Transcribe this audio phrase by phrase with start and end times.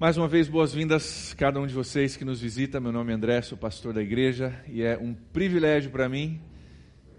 [0.00, 2.80] Mais uma vez, boas-vindas cada um de vocês que nos visita.
[2.80, 6.40] Meu nome é André, sou pastor da igreja e é um privilégio para mim,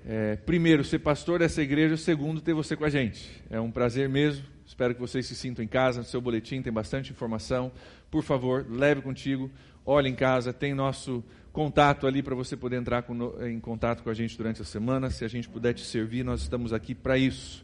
[0.04, 3.40] é, primeiro, ser pastor dessa igreja, segundo, ter você com a gente.
[3.52, 4.48] É um prazer mesmo.
[4.66, 6.00] Espero que vocês se sintam em casa.
[6.00, 7.72] No seu boletim tem bastante informação.
[8.10, 9.52] Por favor, leve contigo,
[9.86, 11.24] olhe em casa, tem nosso
[11.54, 15.12] contato ali para você poder entrar com, em contato com a gente durante a semana.
[15.12, 17.64] Se a gente puder te servir, nós estamos aqui para isso.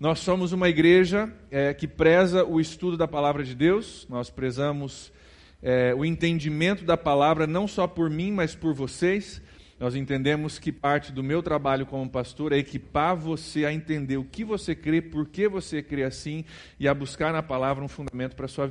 [0.00, 5.12] Nós somos uma igreja é, que preza o estudo da palavra de Deus, nós prezamos
[5.60, 9.42] é, o entendimento da palavra, não só por mim, mas por vocês.
[9.76, 14.24] Nós entendemos que parte do meu trabalho como pastor é equipar você a entender o
[14.24, 16.44] que você crê, por que você crê assim
[16.78, 18.70] e a buscar na palavra um fundamento para a sua,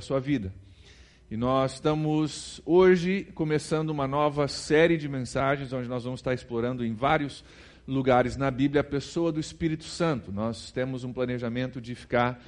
[0.00, 0.54] sua vida.
[1.28, 6.84] E nós estamos hoje começando uma nova série de mensagens onde nós vamos estar explorando
[6.84, 7.44] em vários
[7.88, 10.30] lugares na Bíblia a pessoa do Espírito Santo.
[10.30, 12.38] Nós temos um planejamento de ficar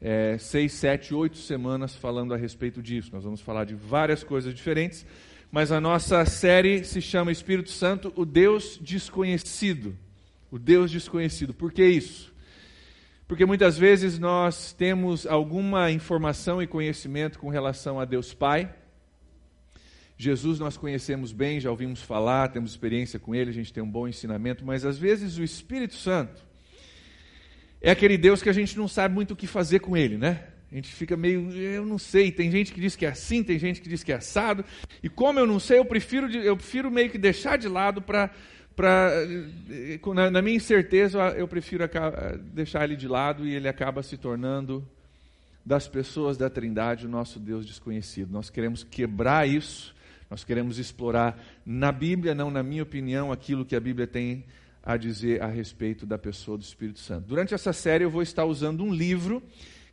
[0.00, 3.10] é, seis, sete, oito semanas falando a respeito disso.
[3.12, 5.04] Nós vamos falar de várias coisas diferentes,
[5.50, 9.96] mas a nossa série se chama Espírito Santo, o Deus desconhecido.
[10.52, 11.52] O Deus desconhecido.
[11.52, 12.32] Por que isso?
[13.26, 18.72] Porque muitas vezes nós temos alguma informação e conhecimento com relação a Deus Pai,
[20.22, 23.90] Jesus nós conhecemos bem, já ouvimos falar, temos experiência com ele, a gente tem um
[23.90, 26.42] bom ensinamento, mas às vezes o Espírito Santo
[27.80, 30.44] é aquele Deus que a gente não sabe muito o que fazer com ele, né?
[30.70, 33.58] A gente fica meio, eu não sei, tem gente que diz que é assim, tem
[33.58, 34.62] gente que diz que é assado,
[35.02, 38.30] e como eu não sei, eu prefiro, eu prefiro meio que deixar de lado para
[40.14, 41.88] na, na minha incerteza, eu prefiro
[42.52, 44.86] deixar ele de lado e ele acaba se tornando
[45.64, 48.30] das pessoas da Trindade o nosso Deus desconhecido.
[48.30, 49.98] Nós queremos quebrar isso
[50.30, 54.44] nós queremos explorar na Bíblia, não na minha opinião, aquilo que a Bíblia tem
[54.82, 57.26] a dizer a respeito da pessoa do Espírito Santo.
[57.26, 59.42] Durante essa série eu vou estar usando um livro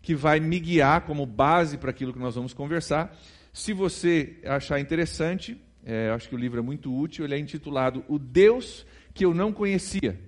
[0.01, 3.17] que vai me guiar como base para aquilo que nós vamos conversar.
[3.51, 8.05] Se você achar interessante, é, acho que o livro é muito útil, ele é intitulado
[8.07, 10.19] O Deus que eu não conhecia,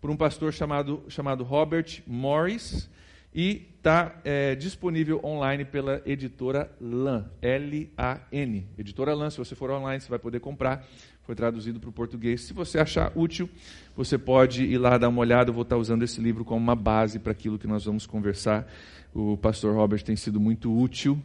[0.00, 2.90] por um pastor chamado, chamado Robert Morris
[3.34, 8.66] e está é, disponível online pela editora LAN, L-A-N.
[8.78, 10.86] Editora LAN, se você for online, você vai poder comprar.
[11.22, 12.42] Foi traduzido para o português.
[12.42, 13.48] Se você achar útil,
[13.96, 15.50] você pode ir lá dar uma olhada.
[15.50, 18.70] Eu vou estar usando esse livro como uma base para aquilo que nós vamos conversar.
[19.14, 21.18] O pastor Robert tem sido muito útil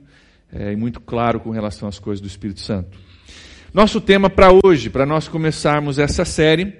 [0.52, 2.98] é, e muito claro com relação às coisas do Espírito Santo.
[3.74, 6.74] Nosso tema para hoje, para nós começarmos essa série,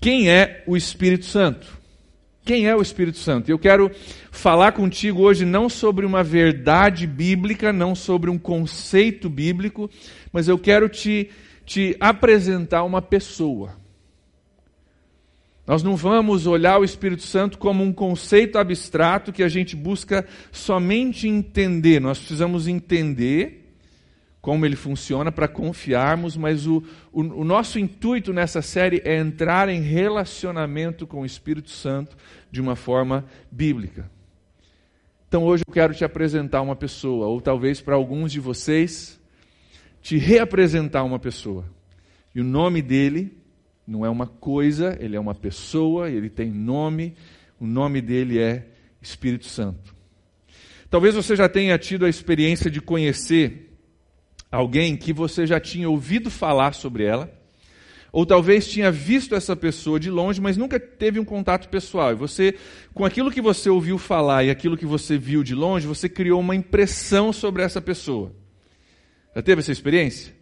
[0.00, 1.83] quem é o Espírito Santo?
[2.44, 3.50] Quem é o Espírito Santo?
[3.50, 3.90] Eu quero
[4.30, 9.90] falar contigo hoje não sobre uma verdade bíblica, não sobre um conceito bíblico,
[10.30, 11.30] mas eu quero te,
[11.64, 13.82] te apresentar uma pessoa.
[15.66, 20.26] Nós não vamos olhar o Espírito Santo como um conceito abstrato que a gente busca
[20.52, 21.98] somente entender.
[21.98, 23.63] Nós precisamos entender
[24.44, 29.70] como ele funciona para confiarmos, mas o, o, o, nosso intuito nessa série é entrar
[29.70, 32.14] em relacionamento com o Espírito Santo
[32.50, 34.10] de uma forma bíblica.
[35.26, 39.18] Então hoje eu quero te apresentar uma pessoa, ou talvez para alguns de vocês,
[40.02, 41.64] te reapresentar uma pessoa.
[42.34, 43.34] E o nome dele
[43.86, 47.14] não é uma coisa, ele é uma pessoa, ele tem nome,
[47.58, 48.66] o nome dele é
[49.00, 49.96] Espírito Santo.
[50.90, 53.70] Talvez você já tenha tido a experiência de conhecer
[54.54, 57.30] alguém que você já tinha ouvido falar sobre ela,
[58.12, 62.12] ou talvez tinha visto essa pessoa de longe, mas nunca teve um contato pessoal.
[62.12, 62.54] E você,
[62.94, 66.38] com aquilo que você ouviu falar e aquilo que você viu de longe, você criou
[66.38, 68.32] uma impressão sobre essa pessoa.
[69.34, 70.32] Já teve essa experiência?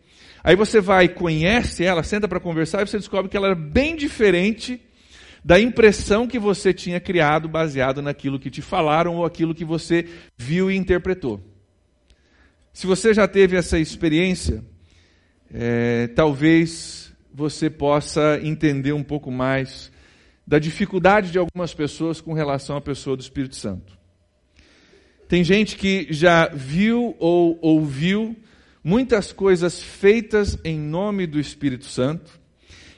[0.44, 3.96] Aí você vai, conhece ela, senta para conversar e você descobre que ela era bem
[3.96, 4.78] diferente
[5.42, 10.06] da impressão que você tinha criado baseado naquilo que te falaram ou aquilo que você
[10.36, 11.51] viu e interpretou.
[12.72, 14.64] Se você já teve essa experiência,
[15.52, 19.92] é, talvez você possa entender um pouco mais
[20.46, 23.98] da dificuldade de algumas pessoas com relação à pessoa do Espírito Santo.
[25.28, 28.36] Tem gente que já viu ou ouviu
[28.82, 32.40] muitas coisas feitas em nome do Espírito Santo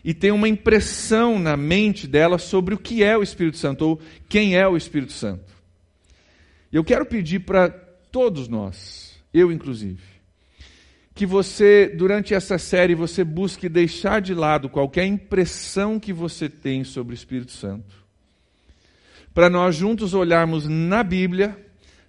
[0.04, 4.00] e tem uma impressão na mente dela sobre o que é o Espírito Santo ou
[4.28, 5.52] quem é o Espírito Santo.
[6.72, 9.03] Eu quero pedir para todos nós,
[9.34, 10.02] eu inclusive,
[11.14, 16.84] que você, durante essa série, você busque deixar de lado qualquer impressão que você tem
[16.84, 17.94] sobre o Espírito Santo,
[19.34, 21.58] para nós juntos olharmos na Bíblia,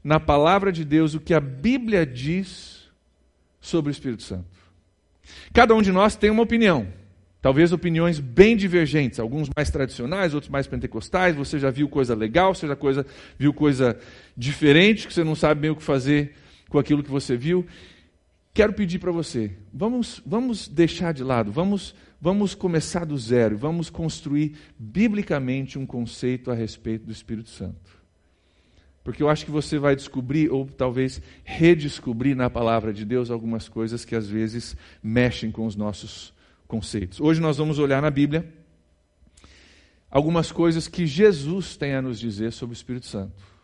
[0.04, 2.88] na palavra de Deus, o que a Bíblia diz
[3.60, 4.46] sobre o Espírito Santo.
[5.52, 6.88] Cada um de nós tem uma opinião.
[7.42, 11.36] Talvez opiniões bem divergentes, alguns mais tradicionais, outros mais pentecostais.
[11.36, 13.06] Você já viu coisa legal, você já coisa,
[13.38, 13.98] viu coisa
[14.36, 16.36] diferente, que você não sabe bem o que fazer
[16.70, 17.66] com aquilo que você viu,
[18.54, 23.90] quero pedir para você, vamos, vamos deixar de lado, vamos, vamos começar do zero, vamos
[23.90, 28.06] construir biblicamente um conceito a respeito do Espírito Santo.
[29.04, 33.70] Porque eu acho que você vai descobrir, ou talvez redescobrir na palavra de Deus, algumas
[33.70, 36.34] coisas que às vezes mexem com os nossos
[36.68, 37.22] conceitos.
[37.22, 38.52] Hoje nós vamos olhar na Bíblia
[40.10, 43.55] algumas coisas que Jesus tem a nos dizer sobre o Espírito Santo.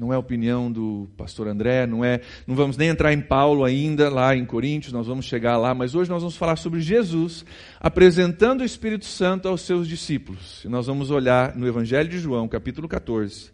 [0.00, 4.08] Não é opinião do pastor André, não é, não vamos nem entrar em Paulo ainda
[4.08, 7.44] lá em Coríntios, nós vamos chegar lá, mas hoje nós vamos falar sobre Jesus
[7.78, 10.64] apresentando o Espírito Santo aos seus discípulos.
[10.64, 13.50] E nós vamos olhar no Evangelho de João, capítulo 14,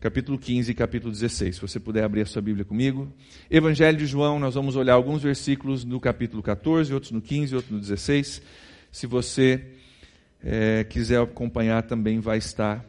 [0.00, 1.56] capítulo 15 e capítulo 16.
[1.56, 3.12] Se você puder abrir a sua Bíblia comigo.
[3.50, 7.70] Evangelho de João, nós vamos olhar alguns versículos no capítulo 14, outros no 15, outros
[7.70, 8.40] no 16.
[8.90, 9.62] Se você
[10.42, 12.82] é, quiser acompanhar, também vai estar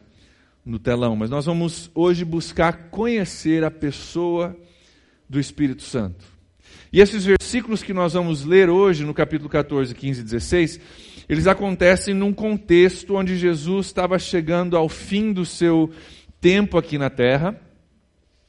[0.64, 4.56] no telão, mas nós vamos hoje buscar conhecer a pessoa
[5.28, 6.24] do Espírito Santo.
[6.92, 10.80] E esses versículos que nós vamos ler hoje, no capítulo 14, 15 e 16,
[11.28, 15.90] eles acontecem num contexto onde Jesus estava chegando ao fim do seu
[16.40, 17.60] tempo aqui na terra.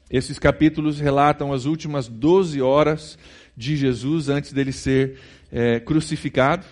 [0.09, 3.17] Esses capítulos relatam as últimas 12 horas
[3.55, 5.19] de Jesus antes dele ser
[5.51, 6.65] é, crucificado.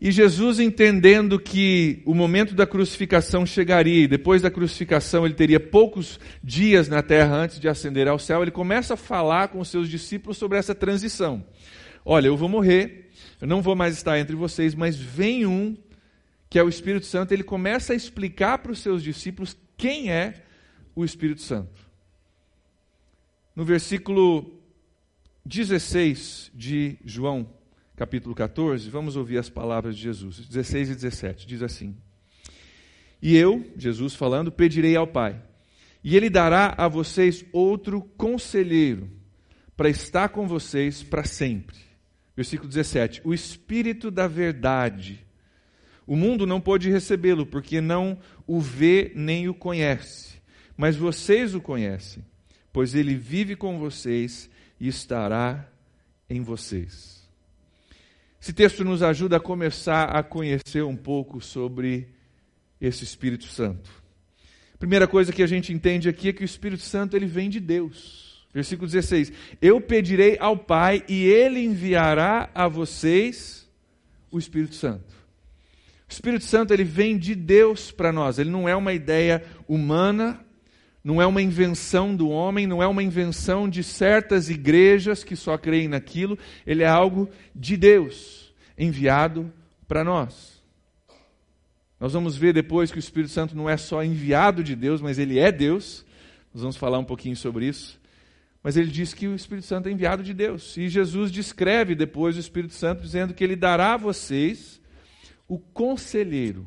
[0.00, 5.58] E Jesus, entendendo que o momento da crucificação chegaria, e depois da crucificação ele teria
[5.58, 9.68] poucos dias na terra antes de ascender ao céu, ele começa a falar com os
[9.68, 11.44] seus discípulos sobre essa transição.
[12.04, 13.10] Olha, eu vou morrer,
[13.40, 15.76] eu não vou mais estar entre vocês, mas vem um,
[16.48, 20.44] que é o Espírito Santo, ele começa a explicar para os seus discípulos quem é
[20.94, 21.88] o Espírito Santo.
[23.54, 24.62] No versículo
[25.44, 27.57] 16 de João
[27.98, 31.46] capítulo 14, vamos ouvir as palavras de Jesus, 16 e 17.
[31.48, 31.96] Diz assim:
[33.20, 35.42] E eu, Jesus falando, pedirei ao Pai,
[36.04, 39.10] e Ele dará a vocês outro conselheiro,
[39.76, 41.76] para estar com vocês para sempre.
[42.36, 45.26] Versículo 17: O Espírito da Verdade.
[46.06, 48.16] O mundo não pôde recebê-lo, porque não
[48.46, 50.40] o vê nem o conhece.
[50.76, 52.24] Mas vocês o conhecem,
[52.72, 54.48] pois ele vive com vocês
[54.80, 55.68] e estará
[56.30, 57.17] em vocês.
[58.40, 62.08] Esse texto nos ajuda a começar a conhecer um pouco sobre
[62.80, 63.90] esse Espírito Santo.
[64.78, 67.58] Primeira coisa que a gente entende aqui é que o Espírito Santo ele vem de
[67.58, 68.46] Deus.
[68.54, 73.68] Versículo 16: Eu pedirei ao Pai e ele enviará a vocês
[74.30, 75.18] o Espírito Santo.
[76.08, 78.38] O Espírito Santo ele vem de Deus para nós.
[78.38, 80.40] Ele não é uma ideia humana,
[81.02, 85.56] não é uma invenção do homem, não é uma invenção de certas igrejas que só
[85.56, 89.52] creem naquilo, ele é algo de Deus, enviado
[89.86, 90.58] para nós.
[92.00, 95.18] Nós vamos ver depois que o Espírito Santo não é só enviado de Deus, mas
[95.18, 96.04] ele é Deus.
[96.54, 97.98] Nós vamos falar um pouquinho sobre isso.
[98.62, 100.76] Mas ele diz que o Espírito Santo é enviado de Deus.
[100.76, 104.80] E Jesus descreve depois o Espírito Santo dizendo que ele dará a vocês
[105.48, 106.66] o conselheiro.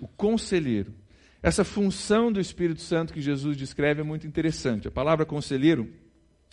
[0.00, 0.94] O conselheiro.
[1.42, 4.88] Essa função do Espírito Santo que Jesus descreve é muito interessante.
[4.88, 5.90] A palavra conselheiro,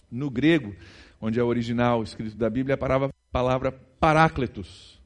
[0.09, 0.73] no grego,
[1.19, 5.01] onde é o original escrito da Bíblia, é a palavra, parácletos,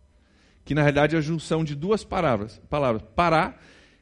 [0.63, 2.61] que na realidade é a junção de duas palavras.
[2.69, 3.57] Palavras pará,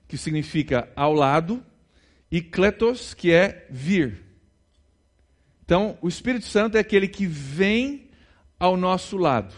[0.07, 1.63] que significa ao lado,
[2.29, 4.23] e kletos, que é vir.
[5.63, 8.09] Então, o Espírito Santo é aquele que vem
[8.59, 9.55] ao nosso lado.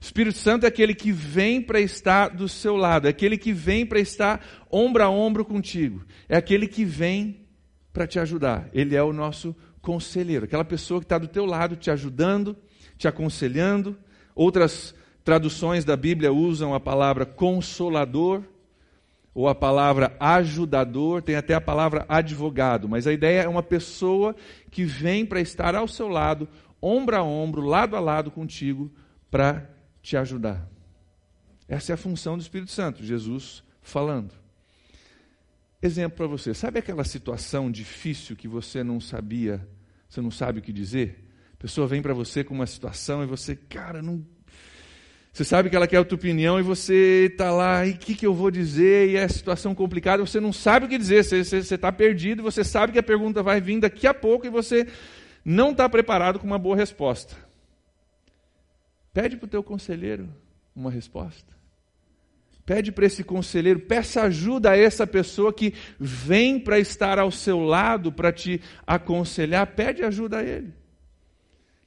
[0.00, 3.86] Espírito Santo é aquele que vem para estar do seu lado, é aquele que vem
[3.86, 7.46] para estar ombro a ombro contigo, é aquele que vem
[7.92, 8.68] para te ajudar.
[8.74, 12.56] Ele é o nosso conselheiro, aquela pessoa que está do teu lado te ajudando,
[12.98, 13.96] te aconselhando.
[14.34, 18.42] Outras traduções da Bíblia usam a palavra consolador
[19.34, 24.34] ou a palavra ajudador, tem até a palavra advogado, mas a ideia é uma pessoa
[24.70, 26.48] que vem para estar ao seu lado,
[26.80, 28.90] ombro a ombro, lado a lado contigo,
[29.30, 29.75] para
[30.06, 30.64] te ajudar.
[31.66, 34.32] Essa é a função do Espírito Santo, Jesus falando.
[35.82, 39.66] Exemplo para você, sabe aquela situação difícil que você não sabia,
[40.08, 41.24] você não sabe o que dizer?
[41.54, 44.24] A pessoa vem para você com uma situação e você, cara, não.
[45.32, 48.14] Você sabe que ela quer a tua opinião e você está lá, e o que,
[48.14, 49.10] que eu vou dizer?
[49.10, 52.92] E é situação complicada, você não sabe o que dizer, você está perdido, você sabe
[52.92, 54.86] que a pergunta vai vir daqui a pouco e você
[55.44, 57.45] não está preparado com uma boa resposta.
[59.16, 60.28] Pede para o teu conselheiro
[60.74, 61.56] uma resposta.
[62.66, 67.60] Pede para esse conselheiro, peça ajuda a essa pessoa que vem para estar ao seu
[67.60, 70.70] lado, para te aconselhar, pede ajuda a ele.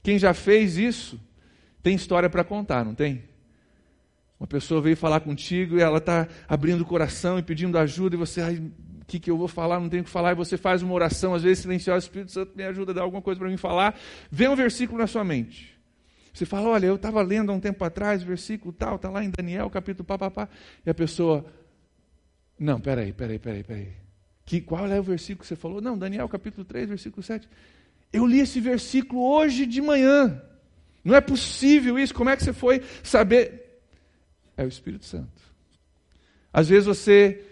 [0.01, 1.21] Quem já fez isso,
[1.83, 3.24] tem história para contar, não tem?
[4.39, 8.17] Uma pessoa veio falar contigo e ela está abrindo o coração e pedindo ajuda, e
[8.17, 8.71] você, ai,
[9.05, 11.36] que, que eu vou falar, não tenho o que falar, e você faz uma oração,
[11.36, 13.95] às vezes silenciosa, o Espírito Santo me ajuda a dar alguma coisa para mim falar,
[14.31, 15.78] vem um versículo na sua mente.
[16.33, 19.29] Você fala, olha, eu estava lendo há um tempo atrás, versículo tal, está lá em
[19.29, 20.48] Daniel, capítulo papapá,
[20.86, 21.45] e a pessoa,
[22.57, 23.93] não, peraí, peraí, peraí, peraí.
[24.45, 25.79] Que, qual é o versículo que você falou?
[25.81, 27.48] Não, Daniel, capítulo 3, versículo 7.
[28.12, 30.41] Eu li esse versículo hoje de manhã.
[31.03, 32.13] Não é possível isso.
[32.13, 33.81] Como é que você foi saber?
[34.57, 35.41] É o Espírito Santo.
[36.51, 37.45] Às vezes você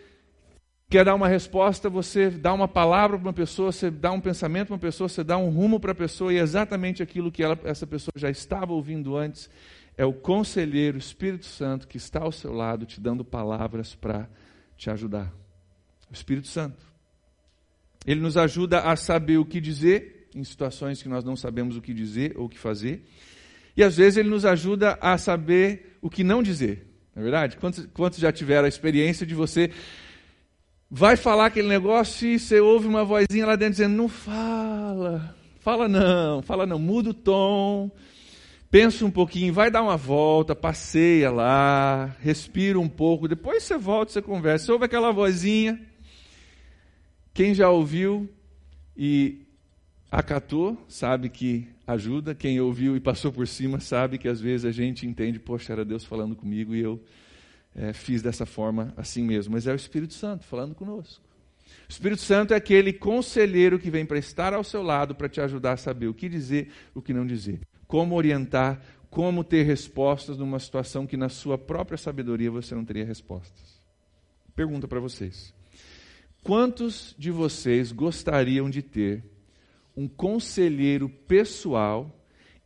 [0.90, 4.68] quer dar uma resposta, você dá uma palavra para uma pessoa, você dá um pensamento
[4.68, 7.44] para uma pessoa, você dá um rumo para a pessoa, e é exatamente aquilo que
[7.44, 9.50] ela, essa pessoa já estava ouvindo antes.
[9.98, 14.30] É o conselheiro, o Espírito Santo, que está ao seu lado, te dando palavras para
[14.78, 15.34] te ajudar.
[16.10, 16.86] O Espírito Santo.
[18.06, 21.82] Ele nos ajuda a saber o que dizer em situações que nós não sabemos o
[21.82, 23.04] que dizer ou o que fazer.
[23.76, 26.88] E às vezes ele nos ajuda a saber o que não dizer.
[27.16, 27.58] Não é verdade?
[27.58, 29.72] Quantos, quantos já tiveram a experiência de você
[30.90, 35.88] vai falar aquele negócio e você ouve uma vozinha lá dentro dizendo: não fala, fala
[35.88, 37.92] não, fala não, muda o tom,
[38.72, 44.12] pensa um pouquinho, vai dar uma volta, passeia lá, respira um pouco, depois você volta,
[44.12, 44.66] você conversa.
[44.66, 45.80] Você ouve aquela vozinha.
[47.34, 48.28] Quem já ouviu
[48.96, 49.46] e
[50.12, 52.34] acatou, sabe que ajuda.
[52.34, 55.86] Quem ouviu e passou por cima sabe que às vezes a gente entende, poxa, era
[55.86, 57.00] Deus falando comigo e eu
[57.78, 59.54] é, fiz dessa forma assim mesmo.
[59.54, 61.24] Mas é o Espírito Santo falando conosco.
[61.88, 65.40] O Espírito Santo é aquele conselheiro que vem para estar ao seu lado para te
[65.40, 70.38] ajudar a saber o que dizer, o que não dizer, como orientar, como ter respostas
[70.38, 73.82] numa situação que na sua própria sabedoria você não teria respostas.
[74.56, 75.54] Pergunta para vocês:
[76.44, 79.24] quantos de vocês gostariam de ter
[79.96, 82.14] um conselheiro pessoal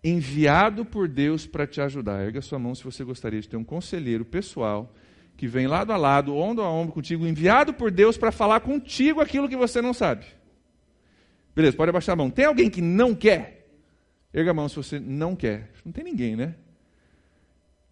[0.03, 2.23] enviado por Deus para te ajudar.
[2.23, 4.93] Erga sua mão se você gostaria de ter um conselheiro pessoal
[5.41, 9.19] que vem lado a lado, ombro a ombro contigo, enviado por Deus para falar contigo
[9.19, 10.23] aquilo que você não sabe.
[11.55, 12.29] Beleza, pode abaixar a mão.
[12.29, 13.67] Tem alguém que não quer?
[14.31, 15.71] Erga a mão se você não quer.
[15.83, 16.53] Não tem ninguém, né?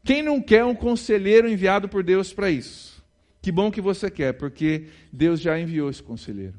[0.04, 3.04] Quem não quer um conselheiro enviado por Deus para isso?
[3.42, 6.54] Que bom que você quer, porque Deus já enviou esse conselheiro.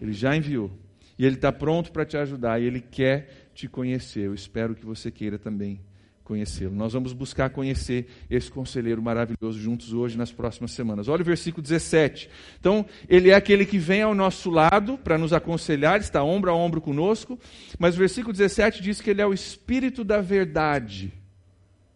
[0.00, 0.70] Ele já enviou.
[1.18, 4.22] E Ele está pronto para te ajudar e Ele quer te conhecer.
[4.22, 5.82] Eu espero que você queira também
[6.24, 6.74] conhecê-lo.
[6.74, 11.06] Nós vamos buscar conhecer esse conselheiro maravilhoso juntos hoje, nas próximas semanas.
[11.06, 12.30] Olha o versículo 17.
[12.58, 16.54] Então, ele é aquele que vem ao nosso lado para nos aconselhar, está ombro a
[16.54, 17.38] ombro conosco,
[17.78, 21.12] mas o versículo 17 diz que ele é o Espírito da verdade.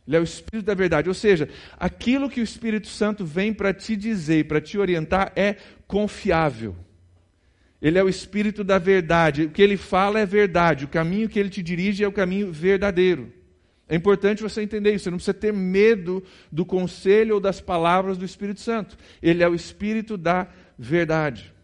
[0.06, 3.74] Ele é o Espírito da verdade, ou seja, aquilo que o Espírito Santo vem para
[3.74, 5.56] te dizer, para te orientar, é
[5.86, 6.76] confiável.
[7.80, 9.44] Ele é o Espírito da verdade.
[9.44, 10.84] O que ele fala é verdade.
[10.84, 13.37] O caminho que ele te dirige é o caminho verdadeiro.
[13.88, 15.04] É importante você entender isso.
[15.04, 18.96] Você não precisa ter medo do conselho ou das palavras do Espírito Santo.
[19.22, 21.54] Ele é o Espírito da verdade.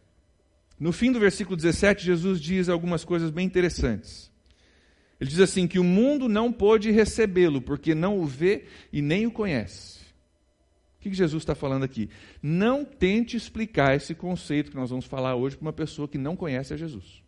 [0.81, 4.33] No fim do versículo 17, Jesus diz algumas coisas bem interessantes.
[5.21, 9.27] Ele diz assim: que o mundo não pôde recebê-lo, porque não o vê e nem
[9.27, 10.05] o conhece
[11.05, 12.09] que, que Jesus está falando aqui?
[12.43, 16.35] Não tente explicar esse conceito que nós vamos falar hoje para uma pessoa que não
[16.35, 17.23] conhece a Jesus.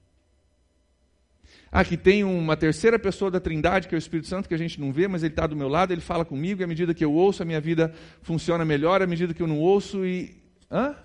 [1.76, 4.56] Aqui ah, tem uma terceira pessoa da Trindade, que é o Espírito Santo, que a
[4.56, 6.94] gente não vê, mas ele está do meu lado, ele fala comigo, e à medida
[6.94, 7.92] que eu ouço, a minha vida
[8.22, 10.42] funciona melhor, à medida que eu não ouço, e.
[10.70, 10.96] Hã?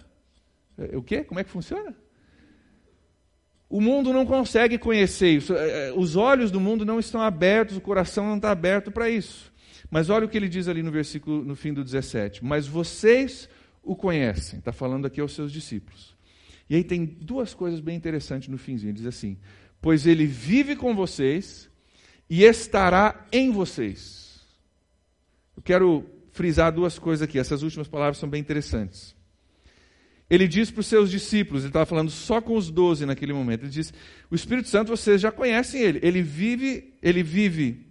[0.77, 1.25] É, o quê?
[1.25, 1.93] Como é que funciona?
[3.69, 5.53] O mundo não consegue conhecer isso.
[5.53, 9.09] É, é, os olhos do mundo não estão abertos, o coração não está aberto para
[9.09, 9.51] isso.
[9.89, 12.45] Mas olha o que ele diz ali no versículo, no fim do 17.
[12.45, 13.49] Mas vocês
[13.83, 14.59] o conhecem.
[14.59, 16.15] Está falando aqui aos seus discípulos.
[16.69, 18.91] E aí tem duas coisas bem interessantes no finzinho.
[18.91, 19.37] Ele diz assim:
[19.81, 21.69] Pois ele vive com vocês
[22.29, 24.39] e estará em vocês.
[25.57, 27.39] Eu quero frisar duas coisas aqui.
[27.39, 29.15] Essas últimas palavras são bem interessantes.
[30.29, 33.63] Ele diz para os seus discípulos, ele estava falando só com os doze naquele momento.
[33.63, 33.93] Ele diz:
[34.29, 35.99] O Espírito Santo vocês já conhecem ele.
[36.01, 37.85] Ele vive, ele vive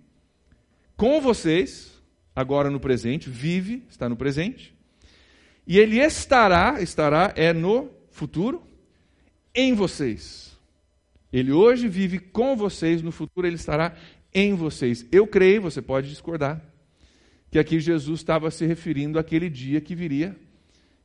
[0.97, 2.01] com vocês
[2.35, 4.75] agora no presente, vive, está no presente.
[5.67, 8.63] E ele estará, estará é no futuro,
[9.55, 10.50] em vocês.
[11.33, 13.95] Ele hoje vive com vocês, no futuro ele estará
[14.33, 15.07] em vocês.
[15.13, 16.61] Eu creio, você pode discordar,
[17.51, 20.37] que aqui Jesus estava se referindo àquele dia que viria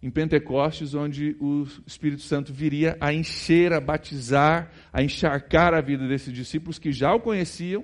[0.02, 6.08] em Pentecostes, onde o Espírito Santo viria a encher, a batizar, a encharcar a vida
[6.08, 7.84] desses discípulos que já o conheciam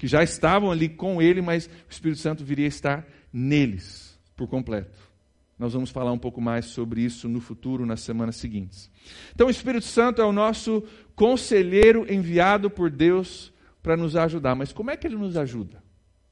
[0.00, 4.48] que já estavam ali com ele, mas o Espírito Santo viria a estar neles por
[4.48, 5.09] completo.
[5.60, 8.90] Nós vamos falar um pouco mais sobre isso no futuro, nas semanas seguintes.
[9.34, 10.82] Então, o Espírito Santo é o nosso
[11.14, 13.52] conselheiro enviado por Deus
[13.82, 14.54] para nos ajudar.
[14.54, 15.82] Mas como é que ele nos ajuda?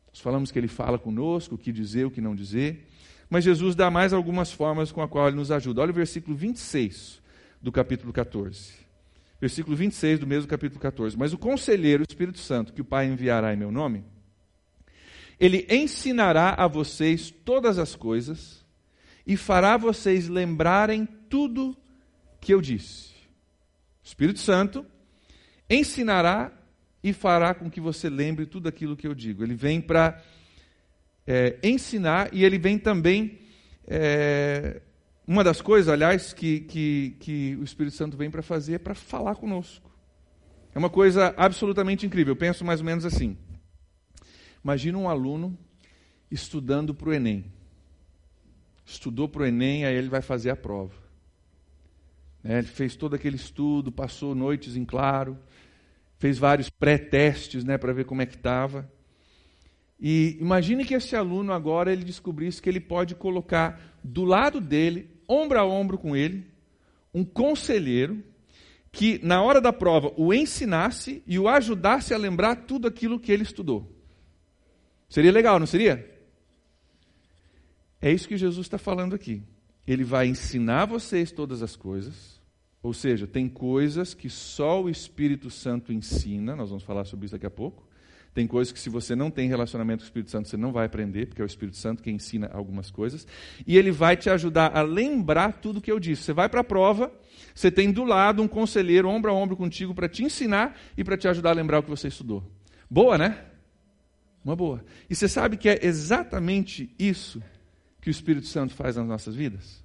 [0.06, 2.88] Nós falamos que ele fala conosco, o que dizer, o que não dizer.
[3.28, 5.82] Mas Jesus dá mais algumas formas com a qual ele nos ajuda.
[5.82, 7.20] Olha o versículo 26
[7.60, 8.72] do capítulo 14.
[9.38, 11.18] Versículo 26 do mesmo capítulo 14.
[11.18, 14.04] Mas o conselheiro, o Espírito Santo, que o Pai enviará em meu nome,
[15.38, 18.57] ele ensinará a vocês todas as coisas
[19.28, 21.76] e fará vocês lembrarem tudo
[22.40, 23.12] que eu disse.
[24.02, 24.86] O Espírito Santo
[25.68, 26.50] ensinará
[27.04, 29.44] e fará com que você lembre tudo aquilo que eu digo.
[29.44, 30.18] Ele vem para
[31.26, 33.38] é, ensinar e ele vem também.
[33.86, 34.80] É,
[35.26, 38.94] uma das coisas, aliás, que, que, que o Espírito Santo vem para fazer é para
[38.94, 39.90] falar conosco.
[40.74, 42.32] É uma coisa absolutamente incrível.
[42.32, 43.36] Eu penso mais ou menos assim.
[44.64, 45.56] Imagina um aluno
[46.30, 47.57] estudando para o Enem.
[48.88, 50.94] Estudou para o Enem, aí ele vai fazer a prova.
[52.42, 55.38] É, ele fez todo aquele estudo, passou noites em claro,
[56.16, 58.90] fez vários pré-testes né, para ver como é que estava.
[60.00, 65.10] E imagine que esse aluno agora ele descobrisse que ele pode colocar do lado dele,
[65.28, 66.46] ombro a ombro com ele,
[67.12, 68.24] um conselheiro
[68.90, 73.30] que na hora da prova o ensinasse e o ajudasse a lembrar tudo aquilo que
[73.30, 73.92] ele estudou.
[75.10, 76.17] Seria legal, não seria?
[78.00, 79.42] É isso que Jesus está falando aqui.
[79.86, 82.40] Ele vai ensinar vocês todas as coisas,
[82.82, 87.34] ou seja, tem coisas que só o Espírito Santo ensina, nós vamos falar sobre isso
[87.34, 87.88] daqui a pouco.
[88.34, 90.86] Tem coisas que, se você não tem relacionamento com o Espírito Santo, você não vai
[90.86, 93.26] aprender, porque é o Espírito Santo que ensina algumas coisas.
[93.66, 96.22] E ele vai te ajudar a lembrar tudo que eu disse.
[96.22, 97.10] Você vai para a prova,
[97.52, 101.16] você tem do lado um conselheiro, ombro a ombro contigo, para te ensinar e para
[101.16, 102.44] te ajudar a lembrar o que você estudou.
[102.88, 103.44] Boa, né?
[104.44, 104.84] Uma boa.
[105.10, 107.42] E você sabe que é exatamente isso
[108.00, 109.84] que o Espírito Santo faz nas nossas vidas?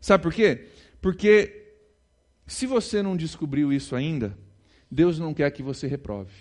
[0.00, 0.68] Sabe por quê?
[1.00, 1.74] Porque
[2.46, 4.36] se você não descobriu isso ainda,
[4.90, 6.34] Deus não quer que você reprove.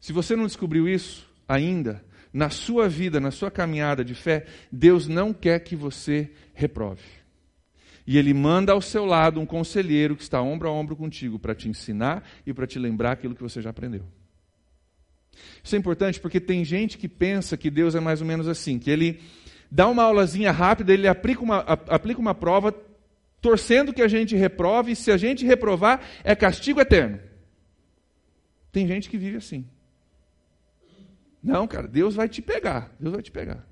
[0.00, 5.08] Se você não descobriu isso ainda, na sua vida, na sua caminhada de fé, Deus
[5.08, 7.02] não quer que você reprove.
[8.06, 11.54] E Ele manda ao seu lado um conselheiro que está ombro a ombro contigo para
[11.54, 14.04] te ensinar e para te lembrar aquilo que você já aprendeu.
[15.62, 18.78] Isso é importante porque tem gente que pensa que Deus é mais ou menos assim,
[18.78, 19.20] que Ele
[19.70, 22.74] dá uma aulazinha rápida, Ele aplica uma, aplica uma prova,
[23.40, 27.20] torcendo que a gente reprove, e se a gente reprovar, é castigo eterno.
[28.72, 29.66] Tem gente que vive assim.
[31.42, 32.94] Não, cara, Deus vai te pegar.
[32.98, 33.64] Deus vai te pegar.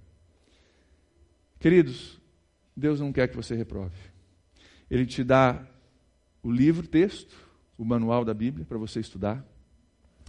[1.59, 2.20] Queridos,
[2.77, 3.96] Deus não quer que você reprove.
[4.90, 5.66] Ele te dá
[6.42, 7.35] o livro, texto,
[7.77, 9.44] o manual da Bíblia para você estudar.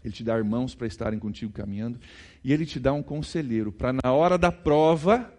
[0.05, 1.99] Ele te dá irmãos para estarem contigo caminhando.
[2.43, 5.33] E ele te dá um conselheiro para, na hora da prova,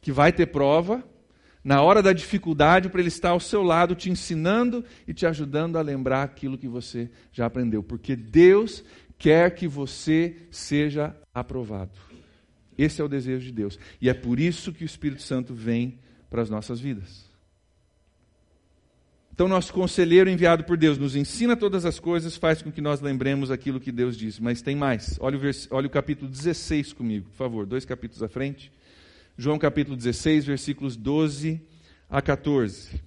[0.00, 1.04] que vai ter prova,
[1.62, 5.76] na hora da dificuldade, para ele estar ao seu lado, te ensinando e te ajudando
[5.76, 7.82] a lembrar aquilo que você já aprendeu.
[7.82, 8.82] Porque Deus
[9.18, 11.92] quer que você seja aprovado.
[12.78, 13.78] Esse é o desejo de Deus.
[14.00, 15.98] E é por isso que o Espírito Santo vem
[16.30, 17.30] para as nossas vidas.
[19.34, 23.00] Então, nosso conselheiro enviado por Deus nos ensina todas as coisas, faz com que nós
[23.00, 24.40] lembremos aquilo que Deus disse.
[24.40, 25.18] Mas tem mais.
[25.20, 25.66] Olha o, vers...
[25.72, 28.70] Olha o capítulo 16 comigo, por favor, dois capítulos à frente.
[29.36, 31.60] João capítulo 16, versículos 12
[32.08, 33.02] a 14.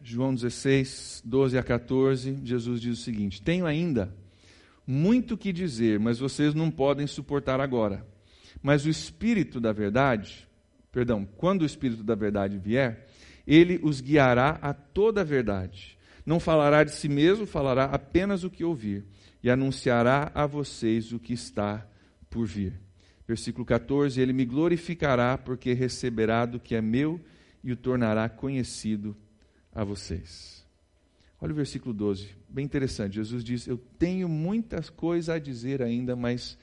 [0.00, 4.14] João 16, 12 a 14, Jesus diz o seguinte: Tenho ainda
[4.86, 8.06] muito que dizer, mas vocês não podem suportar agora.
[8.62, 10.48] Mas o Espírito da Verdade,
[10.92, 13.06] perdão, quando o Espírito da Verdade vier,
[13.46, 15.98] ele os guiará a toda a verdade.
[16.24, 19.04] Não falará de si mesmo, falará apenas o que ouvir,
[19.42, 21.86] e anunciará a vocês o que está
[22.28, 22.74] por vir.
[23.26, 27.20] Versículo 14: Ele me glorificará, porque receberá do que é meu
[27.62, 29.16] e o tornará conhecido
[29.72, 30.66] a vocês.
[31.40, 33.14] Olha o versículo 12, bem interessante.
[33.14, 36.58] Jesus diz: Eu tenho muitas coisas a dizer ainda, mas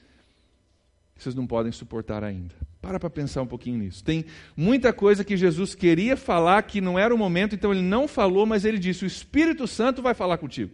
[1.18, 2.54] vocês não podem suportar ainda.
[2.80, 4.04] Para para pensar um pouquinho nisso.
[4.04, 4.24] Tem
[4.56, 8.46] muita coisa que Jesus queria falar que não era o momento, então ele não falou,
[8.46, 10.70] mas ele disse: O Espírito Santo vai falar contigo.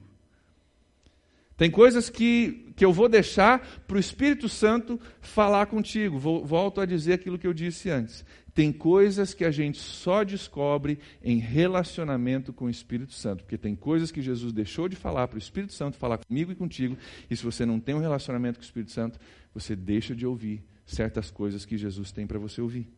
[1.57, 6.19] Tem coisas que, que eu vou deixar para o Espírito Santo falar contigo.
[6.19, 8.25] Vou, volto a dizer aquilo que eu disse antes.
[8.53, 13.75] Tem coisas que a gente só descobre em relacionamento com o Espírito Santo, porque tem
[13.75, 16.97] coisas que Jesus deixou de falar para o Espírito Santo falar comigo e contigo,
[17.29, 19.19] e se você não tem um relacionamento com o Espírito Santo,
[19.55, 22.89] você deixa de ouvir certas coisas que Jesus tem para você ouvir.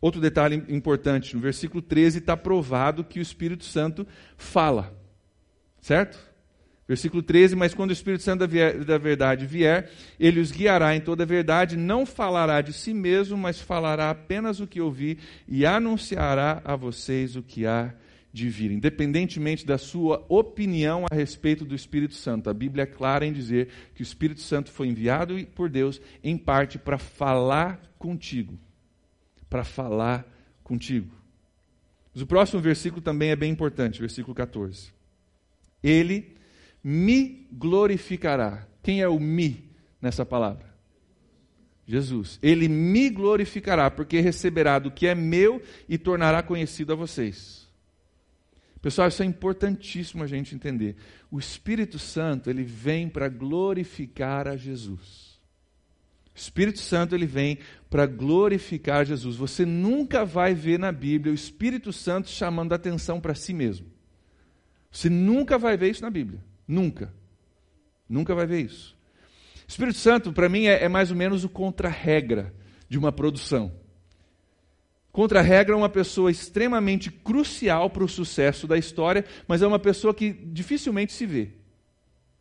[0.00, 4.92] Outro detalhe importante, no versículo 13 está provado que o Espírito Santo fala,
[5.80, 6.18] certo?
[6.88, 8.44] Versículo 13: Mas quando o Espírito Santo
[8.84, 13.36] da verdade vier, ele os guiará em toda a verdade, não falará de si mesmo,
[13.36, 17.94] mas falará apenas o que ouvir e anunciará a vocês o que há
[18.32, 18.70] de vir.
[18.70, 23.68] Independentemente da sua opinião a respeito do Espírito Santo, a Bíblia é clara em dizer
[23.94, 28.58] que o Espírito Santo foi enviado por Deus, em parte, para falar contigo,
[29.50, 30.26] para falar
[30.64, 31.14] contigo.
[32.14, 34.92] Mas o próximo versículo também é bem importante, versículo 14.
[35.82, 36.36] Ele
[36.82, 38.66] me glorificará.
[38.82, 40.72] Quem é o me nessa palavra?
[41.86, 42.38] Jesus.
[42.42, 47.61] Ele me glorificará, porque receberá do que é meu e tornará conhecido a vocês.
[48.82, 50.96] Pessoal, isso é importantíssimo a gente entender.
[51.30, 55.40] O Espírito Santo, ele vem para glorificar a Jesus.
[56.34, 59.36] O Espírito Santo, ele vem para glorificar Jesus.
[59.36, 63.86] Você nunca vai ver na Bíblia o Espírito Santo chamando a atenção para si mesmo.
[64.90, 66.44] Você nunca vai ver isso na Bíblia.
[66.66, 67.14] Nunca.
[68.08, 68.96] Nunca vai ver isso.
[69.66, 72.52] Espírito Santo, para mim, é, é mais ou menos o contra-regra
[72.88, 73.72] de uma produção.
[75.12, 80.14] Contra-regra é uma pessoa extremamente crucial para o sucesso da história, mas é uma pessoa
[80.14, 81.50] que dificilmente se vê.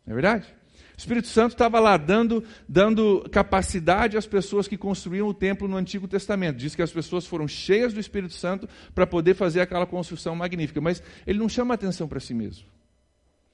[0.06, 0.48] Não é verdade?
[0.96, 5.76] O Espírito Santo estava lá dando, dando capacidade às pessoas que construíam o templo no
[5.76, 6.58] Antigo Testamento.
[6.58, 10.80] Diz que as pessoas foram cheias do Espírito Santo para poder fazer aquela construção magnífica,
[10.80, 12.66] mas ele não chama atenção para si mesmo.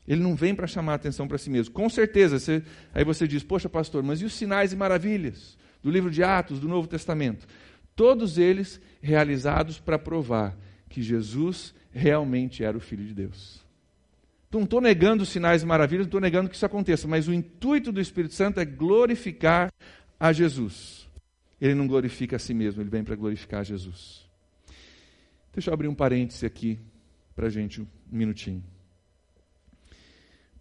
[0.08, 1.74] Ele não vem para chamar atenção para si mesmo.
[1.74, 5.90] Com certeza, você, aí você diz, poxa, pastor, mas e os sinais e maravilhas do
[5.90, 7.48] livro de Atos, do Novo Testamento?
[7.98, 10.56] Todos eles realizados para provar
[10.88, 13.66] que Jesus realmente era o Filho de Deus.
[14.52, 17.34] Não estou negando os sinais e maravilhas, não estou negando que isso aconteça, mas o
[17.34, 19.74] intuito do Espírito Santo é glorificar
[20.20, 21.10] a Jesus.
[21.60, 24.30] Ele não glorifica a si mesmo, ele vem para glorificar a Jesus.
[25.52, 26.80] Deixa eu abrir um parêntese aqui
[27.36, 28.64] para a gente um minutinho.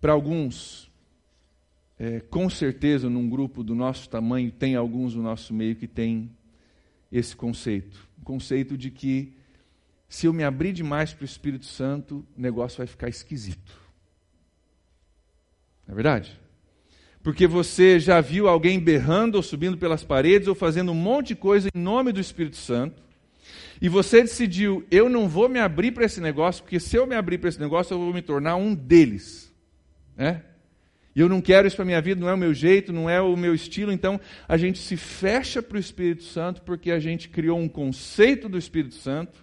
[0.01, 0.91] Para alguns,
[1.99, 6.31] é, com certeza, num grupo do nosso tamanho, tem alguns no nosso meio que tem
[7.11, 7.99] esse conceito.
[8.21, 9.37] O conceito de que
[10.09, 13.73] se eu me abrir demais para o Espírito Santo, o negócio vai ficar esquisito.
[15.87, 16.39] Não é verdade?
[17.23, 21.37] Porque você já viu alguém berrando ou subindo pelas paredes ou fazendo um monte de
[21.37, 23.03] coisa em nome do Espírito Santo,
[23.81, 27.15] e você decidiu, eu não vou me abrir para esse negócio, porque se eu me
[27.15, 29.53] abrir para esse negócio, eu vou me tornar um deles.
[30.17, 30.43] Né?
[31.17, 33.09] E eu não quero isso para a minha vida, não é o meu jeito, não
[33.09, 33.91] é o meu estilo.
[33.91, 38.51] Então, a gente se fecha para o Espírito Santo porque a gente criou um conceito
[38.51, 39.43] do Espírito Santo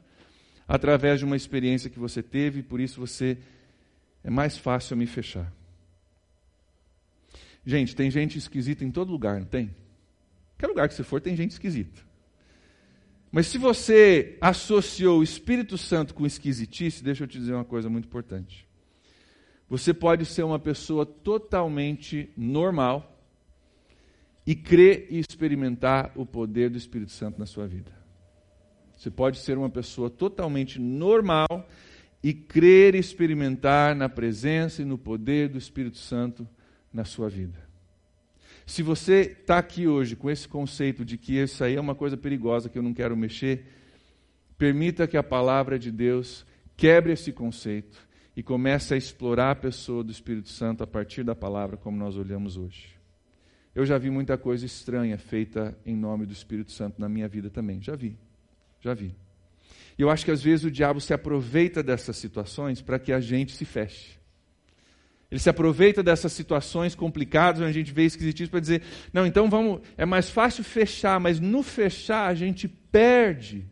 [0.68, 3.40] através de uma experiência que você teve, e por isso você
[4.24, 5.52] é mais fácil me fechar.
[7.66, 9.76] Gente, tem gente esquisita em todo lugar, não tem?
[10.52, 12.02] Qualquer lugar que você for, tem gente esquisita.
[13.32, 17.90] Mas se você associou o Espírito Santo com esquisitice, deixa eu te dizer uma coisa
[17.90, 18.68] muito importante.
[19.74, 23.20] Você pode ser uma pessoa totalmente normal
[24.46, 27.92] e crer e experimentar o poder do Espírito Santo na sua vida.
[28.96, 31.48] Você pode ser uma pessoa totalmente normal
[32.22, 36.48] e crer e experimentar na presença e no poder do Espírito Santo
[36.94, 37.58] na sua vida.
[38.68, 42.16] Se você está aqui hoje com esse conceito de que isso aí é uma coisa
[42.16, 43.66] perigosa que eu não quero mexer,
[44.56, 46.46] permita que a palavra de Deus
[46.78, 51.36] quebre esse conceito e começa a explorar a pessoa do Espírito Santo a partir da
[51.36, 52.96] palavra, como nós olhamos hoje.
[53.76, 57.50] Eu já vi muita coisa estranha feita em nome do Espírito Santo na minha vida
[57.50, 57.82] também.
[57.82, 58.18] Já vi.
[58.80, 59.16] Já vi.
[59.98, 63.20] E eu acho que às vezes o diabo se aproveita dessas situações para que a
[63.20, 64.20] gente se feche.
[65.30, 69.50] Ele se aproveita dessas situações complicadas, onde a gente vê esquisitismo, para dizer: não, então
[69.50, 69.82] vamos.
[69.98, 73.66] É mais fácil fechar, mas no fechar a gente perde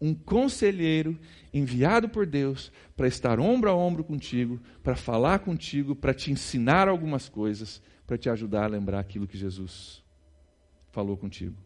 [0.00, 1.18] um conselheiro
[1.52, 6.88] enviado por Deus para estar ombro a ombro contigo, para falar contigo, para te ensinar
[6.88, 10.02] algumas coisas, para te ajudar a lembrar aquilo que Jesus
[10.90, 11.56] falou contigo.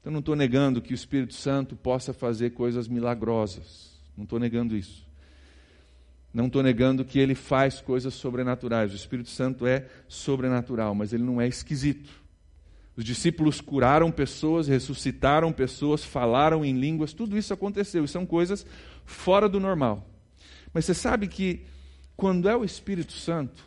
[0.00, 3.98] Então, não estou negando que o Espírito Santo possa fazer coisas milagrosas.
[4.16, 5.04] Não estou negando isso.
[6.32, 8.92] Não estou negando que ele faz coisas sobrenaturais.
[8.92, 12.25] O Espírito Santo é sobrenatural, mas ele não é esquisito.
[12.96, 18.04] Os discípulos curaram pessoas, ressuscitaram pessoas, falaram em línguas, tudo isso aconteceu.
[18.04, 18.64] E são coisas
[19.04, 20.08] fora do normal.
[20.72, 21.66] Mas você sabe que
[22.16, 23.62] quando é o Espírito Santo,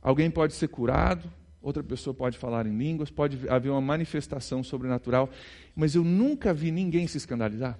[0.00, 1.28] alguém pode ser curado,
[1.60, 5.28] outra pessoa pode falar em línguas, pode haver uma manifestação sobrenatural,
[5.74, 7.78] mas eu nunca vi ninguém se escandalizar.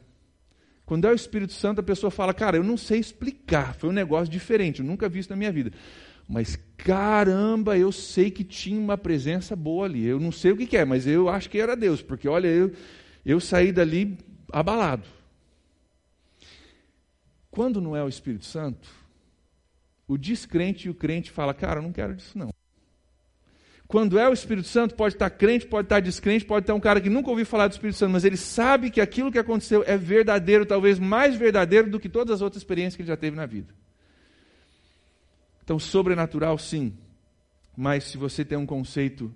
[0.84, 3.92] Quando é o Espírito Santo, a pessoa fala: Cara, eu não sei explicar, foi um
[3.92, 5.70] negócio diferente, eu nunca vi isso na minha vida.
[6.30, 10.06] Mas caramba, eu sei que tinha uma presença boa ali.
[10.06, 12.46] Eu não sei o que, que é, mas eu acho que era Deus, porque olha,
[12.46, 12.72] eu,
[13.26, 14.16] eu saí dali
[14.52, 15.08] abalado.
[17.50, 18.88] Quando não é o Espírito Santo,
[20.06, 22.50] o descrente e o crente fala, cara, eu não quero disso não.
[23.88, 27.00] Quando é o Espírito Santo, pode estar crente, pode estar descrente, pode estar um cara
[27.00, 29.98] que nunca ouviu falar do Espírito Santo, mas ele sabe que aquilo que aconteceu é
[29.98, 33.46] verdadeiro, talvez mais verdadeiro do que todas as outras experiências que ele já teve na
[33.46, 33.74] vida.
[35.70, 36.92] Então, sobrenatural, sim.
[37.76, 39.33] Mas se você tem um conceito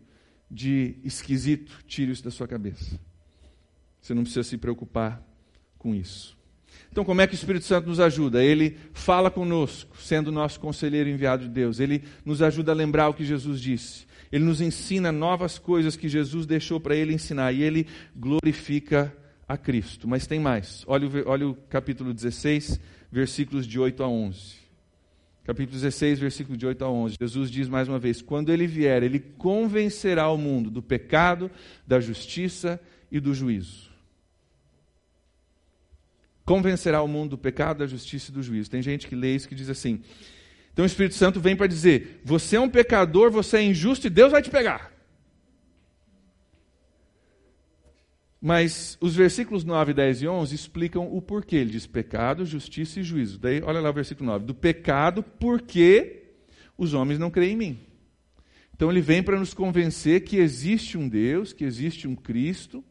[0.51, 2.99] de esquisito, tire isso da sua cabeça.
[4.03, 5.23] Você não precisa se preocupar
[5.79, 6.37] com isso.
[6.91, 8.43] Então, como é que o Espírito Santo nos ajuda?
[8.43, 11.79] Ele fala conosco, sendo nosso conselheiro enviado de Deus.
[11.79, 14.05] Ele nos ajuda a lembrar o que Jesus disse.
[14.33, 17.53] Ele nos ensina novas coisas que Jesus deixou para ele ensinar.
[17.53, 19.17] E ele glorifica
[19.47, 20.09] a Cristo.
[20.09, 20.83] Mas tem mais.
[20.89, 22.81] Olha o, olha o capítulo 16,
[23.13, 24.64] versículos de 8 a 11.
[25.45, 27.17] Capítulo 16, versículo de 8 a 11.
[27.21, 31.51] Jesus diz mais uma vez: Quando ele vier, ele convencerá o mundo do pecado,
[31.87, 32.81] da justiça
[33.13, 33.95] e do juízo
[36.45, 38.71] convencerá o mundo do pecado, da justiça e do juízo.
[38.71, 40.03] Tem gente que lê isso que diz assim.
[40.73, 44.11] Então o Espírito Santo vem para dizer: você é um pecador, você é injusto e
[44.11, 44.93] Deus vai te pegar.
[48.47, 51.57] Mas os versículos 9, 10 e 11 explicam o porquê.
[51.57, 53.39] Ele diz pecado, justiça e juízo.
[53.39, 54.45] Daí, olha lá o versículo 9.
[54.45, 56.25] Do pecado, porque
[56.77, 57.79] os homens não creem em mim.
[58.75, 62.85] Então ele vem para nos convencer que existe um Deus, que existe um Cristo,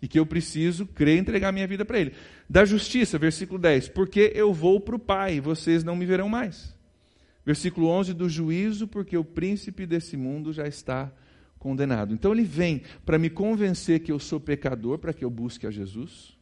[0.00, 2.14] e que eu preciso crer e entregar minha vida para Ele.
[2.48, 6.74] Da justiça, versículo 10, porque eu vou para o Pai, vocês não me verão mais.
[7.44, 11.12] Versículo 11, do juízo, porque o príncipe desse mundo já está
[11.66, 12.14] condenado.
[12.14, 15.70] Então ele vem para me convencer que eu sou pecador, para que eu busque a
[15.72, 16.36] Jesus.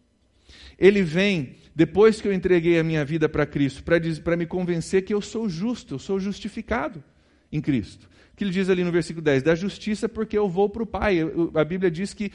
[0.78, 5.14] Ele vem, depois que eu entreguei a minha vida para Cristo, para me convencer que
[5.14, 7.02] eu sou justo, eu sou justificado
[7.50, 8.06] em Cristo
[8.36, 11.20] que ele diz ali no versículo 10: da justiça, porque eu vou para o Pai.
[11.54, 12.32] A Bíblia diz que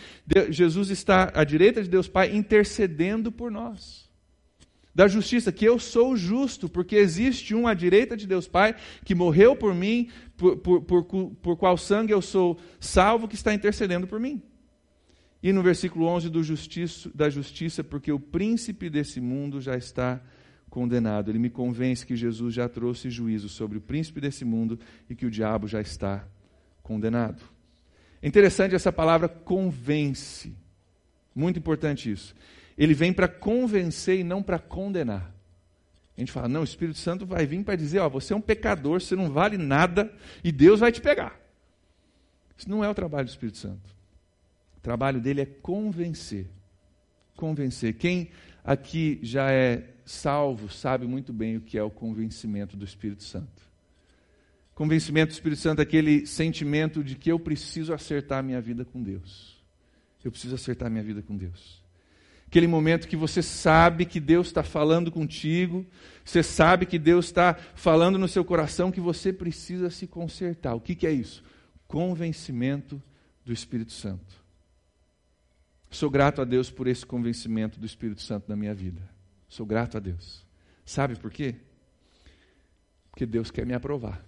[0.49, 4.08] Jesus está à direita de Deus Pai intercedendo por nós.
[4.93, 8.75] Da justiça, que eu sou justo, porque existe um à direita de Deus Pai
[9.05, 11.03] que morreu por mim, por, por, por,
[11.41, 14.41] por qual sangue eu sou salvo, que está intercedendo por mim.
[15.41, 20.21] E no versículo 11 do justiça, da justiça, porque o príncipe desse mundo já está
[20.69, 21.31] condenado.
[21.31, 25.25] Ele me convence que Jesus já trouxe juízo sobre o príncipe desse mundo e que
[25.25, 26.27] o diabo já está
[26.83, 27.41] condenado.
[28.21, 30.53] Interessante essa palavra convence.
[31.33, 32.35] Muito importante isso.
[32.79, 35.35] Ele vem para convencer e não para condenar.
[36.15, 38.41] A gente fala, não, o Espírito Santo vai vir para dizer, ó, você é um
[38.41, 40.09] pecador, você não vale nada
[40.41, 41.37] e Deus vai te pegar.
[42.57, 43.89] Isso não é o trabalho do Espírito Santo.
[44.77, 46.47] O trabalho dele é convencer.
[47.35, 47.95] Convencer.
[47.95, 48.29] Quem
[48.63, 53.61] aqui já é salvo sabe muito bem o que é o convencimento do Espírito Santo.
[54.73, 58.85] Convencimento do Espírito Santo é aquele sentimento de que eu preciso acertar a minha vida
[58.85, 59.61] com Deus.
[60.23, 61.78] Eu preciso acertar a minha vida com Deus.
[62.49, 65.85] Aquele momento que você sabe que Deus está falando contigo,
[66.25, 70.73] você sabe que Deus está falando no seu coração que você precisa se consertar.
[70.73, 71.43] O que, que é isso?
[71.87, 72.99] Convencimento
[73.45, 74.43] do Espírito Santo.
[75.91, 79.07] Sou grato a Deus por esse convencimento do Espírito Santo na minha vida.
[79.47, 80.43] Sou grato a Deus.
[80.83, 81.53] Sabe por quê?
[83.11, 84.25] Porque Deus quer me aprovar.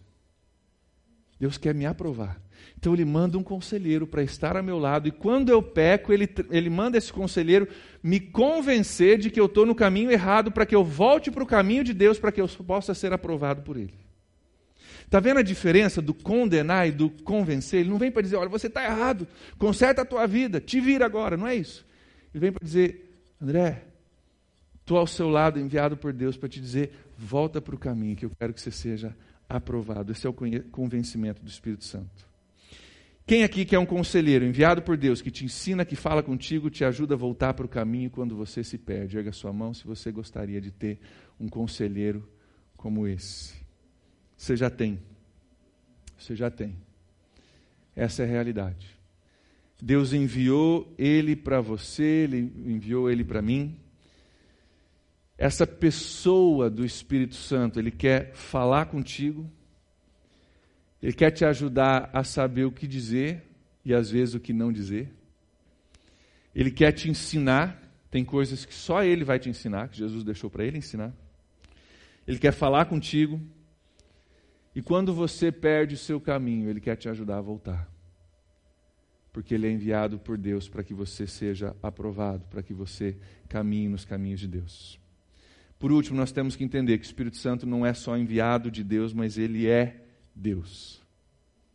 [1.40, 2.40] Deus quer me aprovar.
[2.78, 6.30] Então ele manda um conselheiro para estar ao meu lado, e quando eu peco, ele,
[6.50, 7.68] ele manda esse conselheiro
[8.02, 11.48] me convencer de que eu estou no caminho errado, para que eu volte para o
[11.48, 13.94] caminho de Deus, para que eu possa ser aprovado por Ele.
[15.06, 17.82] Está vendo a diferença do condenar e do convencer?
[17.82, 21.06] Ele não vem para dizer, olha, você está errado, conserta a tua vida, te vira
[21.06, 21.86] agora, não é isso.
[22.34, 23.10] Ele vem para dizer,
[23.42, 23.84] André,
[24.82, 28.26] Estou ao seu lado, enviado por Deus para te dizer: volta para o caminho, que
[28.26, 29.16] eu quero que você seja
[29.48, 30.12] aprovado.
[30.12, 30.36] Esse é o
[30.70, 32.31] convencimento do Espírito Santo.
[33.32, 36.70] Quem aqui que é um conselheiro enviado por Deus, que te ensina, que fala contigo,
[36.70, 39.18] te ajuda a voltar para o caminho quando você se perde?
[39.18, 41.00] Erga sua mão se você gostaria de ter
[41.40, 42.28] um conselheiro
[42.76, 43.54] como esse.
[44.36, 45.00] Você já tem.
[46.20, 46.76] Você já tem.
[47.96, 49.00] Essa é a realidade.
[49.82, 53.80] Deus enviou ele para você, ele enviou ele para mim
[55.38, 59.50] essa pessoa do Espírito Santo, ele quer falar contigo,
[61.02, 63.44] ele quer te ajudar a saber o que dizer
[63.84, 65.12] e às vezes o que não dizer.
[66.54, 70.50] Ele quer te ensinar, tem coisas que só ele vai te ensinar, que Jesus deixou
[70.50, 71.14] para ele ensinar.
[72.28, 73.42] Ele quer falar contigo.
[74.76, 77.90] E quando você perde o seu caminho, ele quer te ajudar a voltar.
[79.34, 83.18] Porque ele é enviado por Deus para que você seja aprovado, para que você
[83.50, 85.00] caminhe nos caminhos de Deus.
[85.80, 88.84] Por último, nós temos que entender que o Espírito Santo não é só enviado de
[88.84, 90.02] Deus, mas ele é
[90.36, 91.02] Deus.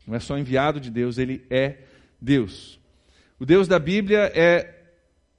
[0.07, 1.79] Não é só enviado de Deus, ele é
[2.21, 2.79] Deus.
[3.39, 4.75] O Deus da Bíblia é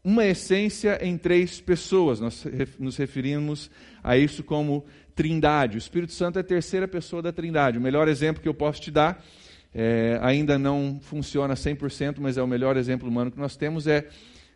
[0.04, 2.20] uma essência em três pessoas.
[2.20, 2.46] Nós
[2.78, 3.70] nos referimos
[4.04, 5.78] a isso como trindade.
[5.78, 7.78] O Espírito Santo é a terceira pessoa da trindade.
[7.78, 9.24] O melhor exemplo que eu posso te dar,
[9.74, 14.08] é, ainda não funciona 100%, mas é o melhor exemplo humano que nós temos, é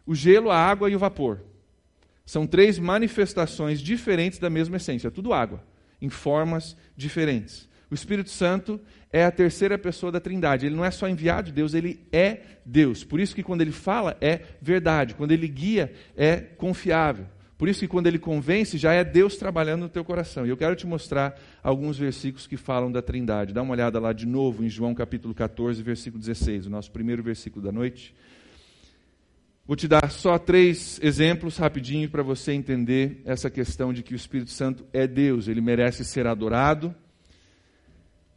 [0.05, 1.41] o gelo, a água e o vapor.
[2.25, 5.63] São três manifestações diferentes da mesma essência, tudo água,
[6.01, 7.67] em formas diferentes.
[7.91, 8.79] O Espírito Santo
[9.11, 10.65] é a terceira pessoa da Trindade.
[10.65, 13.03] Ele não é só enviado de Deus, ele é Deus.
[13.03, 17.25] Por isso que quando ele fala é verdade, quando ele guia é confiável.
[17.57, 20.45] Por isso que quando ele convence, já é Deus trabalhando no teu coração.
[20.45, 23.53] E eu quero te mostrar alguns versículos que falam da Trindade.
[23.53, 27.21] Dá uma olhada lá de novo em João capítulo 14, versículo 16, o nosso primeiro
[27.21, 28.15] versículo da noite.
[29.67, 34.15] Vou te dar só três exemplos rapidinho para você entender essa questão de que o
[34.15, 36.95] Espírito Santo é Deus, ele merece ser adorado.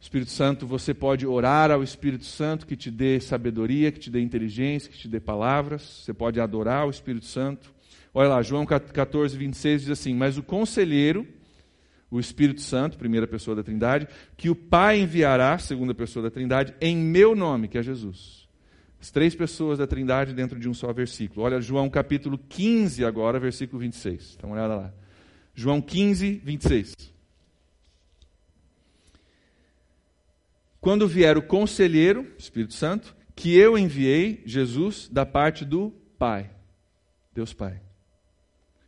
[0.05, 4.21] Espírito Santo, você pode orar ao Espírito Santo que te dê sabedoria, que te dê
[4.21, 5.81] inteligência, que te dê palavras.
[5.81, 7.73] Você pode adorar o Espírito Santo.
[8.13, 11.27] Olha lá, João 14, 26 diz assim: Mas o conselheiro,
[12.11, 16.75] o Espírito Santo, primeira pessoa da Trindade, que o Pai enviará, segunda pessoa da Trindade,
[16.79, 18.47] em meu nome, que é Jesus.
[19.01, 21.41] As três pessoas da Trindade dentro de um só versículo.
[21.41, 24.37] Olha João capítulo 15 agora, versículo 26.
[24.39, 24.93] Dá uma olhada lá.
[25.55, 27.14] João 15, 26.
[30.85, 36.51] Quando vier o conselheiro, Espírito Santo, que eu enviei, Jesus, da parte do Pai,
[37.33, 37.81] Deus Pai.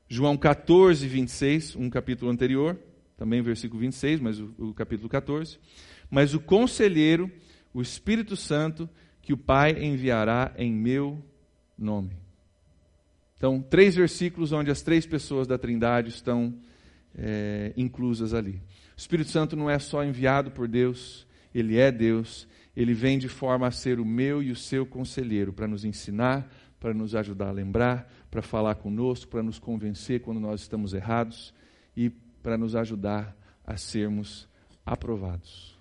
[0.08, 2.78] João 14, 26, um capítulo anterior,
[3.18, 5.58] também versículo 26, mas o, o capítulo 14.
[6.08, 7.32] Mas o conselheiro,
[7.74, 8.88] o Espírito Santo,
[9.20, 11.20] que o Pai enviará em meu
[11.76, 12.16] nome.
[13.38, 16.54] Então, três versículos onde as três pessoas da Trindade estão
[17.18, 18.62] é, inclusas ali.
[18.96, 21.26] O Espírito Santo não é só enviado por Deus,
[21.60, 25.52] ele é Deus, ele vem de forma a ser o meu e o seu conselheiro
[25.52, 26.48] para nos ensinar,
[26.80, 31.54] para nos ajudar a lembrar, para falar conosco, para nos convencer quando nós estamos errados
[31.96, 32.12] e
[32.44, 34.48] para nos ajudar a sermos
[34.86, 35.76] aprovados.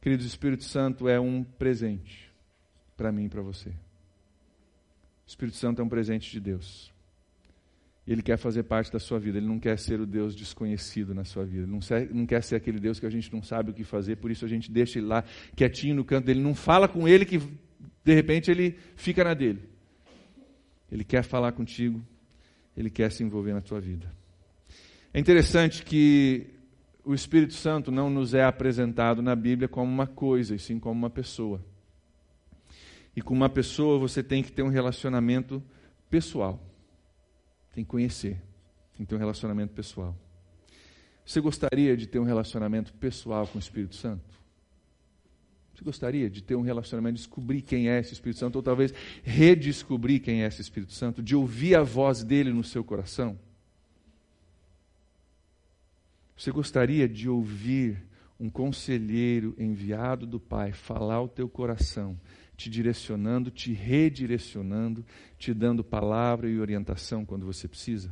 [0.00, 2.32] Queridos, o Espírito Santo é um presente
[2.96, 3.68] para mim e para você.
[3.68, 3.74] O
[5.26, 6.90] Espírito Santo é um presente de Deus.
[8.08, 11.24] Ele quer fazer parte da sua vida, ele não quer ser o Deus desconhecido na
[11.24, 13.74] sua vida, ele não, não quer ser aquele Deus que a gente não sabe o
[13.74, 15.22] que fazer, por isso a gente deixa ele lá
[15.54, 19.60] quietinho no canto dele, não fala com ele que de repente ele fica na dele.
[20.90, 22.02] Ele quer falar contigo,
[22.74, 24.10] ele quer se envolver na tua vida.
[25.12, 26.46] É interessante que
[27.04, 30.98] o Espírito Santo não nos é apresentado na Bíblia como uma coisa, e sim como
[30.98, 31.62] uma pessoa.
[33.14, 35.62] E com uma pessoa você tem que ter um relacionamento
[36.08, 36.58] pessoal.
[37.78, 38.42] Tem que conhecer,
[38.96, 40.12] tem que ter um relacionamento pessoal.
[41.24, 44.36] Você gostaria de ter um relacionamento pessoal com o Espírito Santo?
[45.72, 50.20] Você gostaria de ter um relacionamento, descobrir quem é esse Espírito Santo, ou talvez redescobrir
[50.20, 53.38] quem é esse Espírito Santo, de ouvir a voz dele no seu coração?
[56.36, 58.04] Você gostaria de ouvir
[58.40, 62.18] um conselheiro enviado do Pai falar ao teu coração,
[62.58, 65.06] te direcionando, te redirecionando,
[65.38, 68.10] te dando palavra e orientação quando você precisa?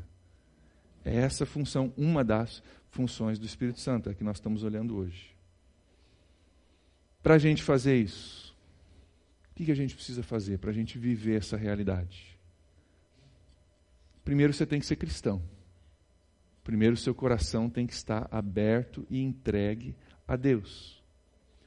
[1.04, 4.96] É essa função, uma das funções do Espírito Santo, é a que nós estamos olhando
[4.96, 5.34] hoje.
[7.24, 8.56] Para a gente fazer isso,
[9.50, 12.38] o que a gente precisa fazer para a gente viver essa realidade?
[14.24, 15.42] Primeiro você tem que ser cristão.
[16.62, 21.02] Primeiro seu coração tem que estar aberto e entregue a Deus.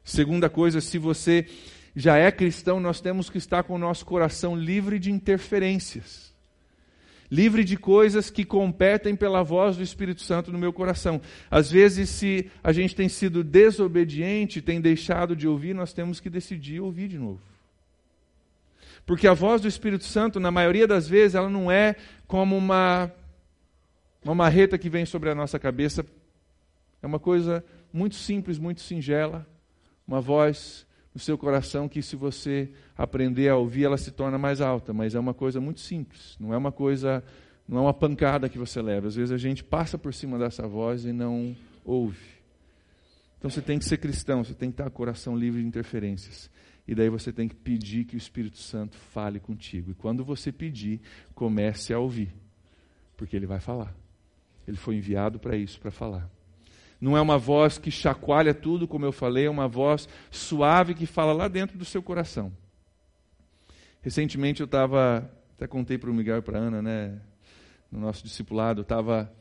[0.02, 1.46] Segunda coisa, se você
[1.96, 6.30] já é cristão, nós temos que estar com o nosso coração livre de interferências
[7.32, 11.22] livre de coisas que competem pela voz do Espírito Santo no meu coração.
[11.50, 16.30] Às vezes, se a gente tem sido desobediente, tem deixado de ouvir, nós temos que
[16.30, 17.42] decidir ouvir de novo.
[19.06, 21.96] Porque a voz do Espírito Santo, na maioria das vezes, ela não é
[22.28, 23.12] como uma,
[24.24, 26.06] uma marreta que vem sobre a nossa cabeça.
[27.02, 29.48] É uma coisa muito simples, muito singela.
[30.08, 34.62] Uma voz no seu coração que, se você aprender a ouvir, ela se torna mais
[34.62, 34.94] alta.
[34.94, 37.24] Mas é uma coisa muito simples, não é uma coisa,
[37.68, 39.08] não é uma pancada que você leva.
[39.08, 42.40] Às vezes a gente passa por cima dessa voz e não ouve.
[43.38, 45.68] Então você tem que ser cristão, você tem que estar com o coração livre de
[45.68, 46.50] interferências.
[46.88, 49.92] E daí você tem que pedir que o Espírito Santo fale contigo.
[49.92, 51.00] E quando você pedir,
[51.36, 52.34] comece a ouvir,
[53.16, 53.96] porque ele vai falar.
[54.68, 56.30] Ele foi enviado para isso, para falar.
[57.00, 61.06] Não é uma voz que chacoalha tudo, como eu falei, é uma voz suave que
[61.06, 62.52] fala lá dentro do seu coração.
[64.02, 67.22] Recentemente eu estava, até contei para o Miguel e para a Ana, né,
[67.92, 69.32] no nosso discipulado, estava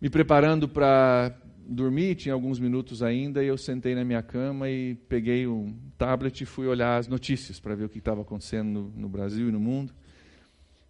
[0.00, 1.36] me preparando para
[1.66, 6.42] dormir, tinha alguns minutos ainda, e eu sentei na minha cama e peguei um tablet
[6.42, 9.52] e fui olhar as notícias para ver o que estava acontecendo no, no Brasil e
[9.52, 9.94] no mundo.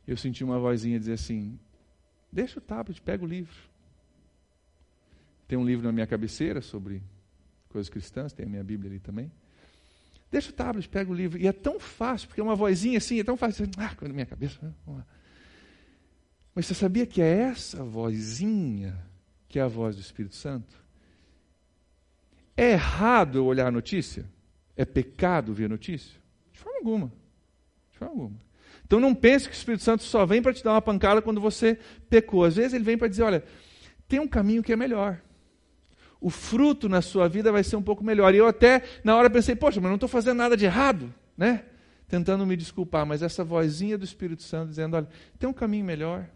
[0.06, 1.58] Eu senti uma vozinha dizer assim:
[2.32, 3.54] Deixa o tablet, pega o livro.
[5.46, 7.02] Tem um livro na minha cabeceira sobre
[7.68, 9.30] coisas cristãs, tem a minha Bíblia ali também.
[10.30, 11.38] Deixa o tablet, pega o livro.
[11.38, 13.68] E é tão fácil, porque é uma vozinha assim, é tão fácil.
[13.76, 14.58] Ah, na minha cabeça.
[14.62, 15.04] Né?
[16.54, 18.98] Mas você sabia que é essa vozinha
[19.48, 20.74] que é a voz do Espírito Santo?
[22.56, 24.24] É errado eu olhar a notícia?
[24.76, 26.20] É pecado ver a notícia?
[26.52, 27.12] De forma alguma.
[27.92, 28.40] De forma alguma.
[28.84, 31.40] Então não pense que o Espírito Santo só vem para te dar uma pancada quando
[31.40, 31.78] você
[32.08, 32.44] pecou.
[32.44, 33.44] Às vezes ele vem para dizer: olha,
[34.08, 35.20] tem um caminho que é melhor.
[36.24, 38.34] O fruto na sua vida vai ser um pouco melhor.
[38.34, 41.66] E eu até, na hora, pensei: poxa, mas não estou fazendo nada de errado, né?
[42.08, 45.06] Tentando me desculpar, mas essa vozinha do Espírito Santo dizendo: olha,
[45.38, 46.26] tem um caminho melhor.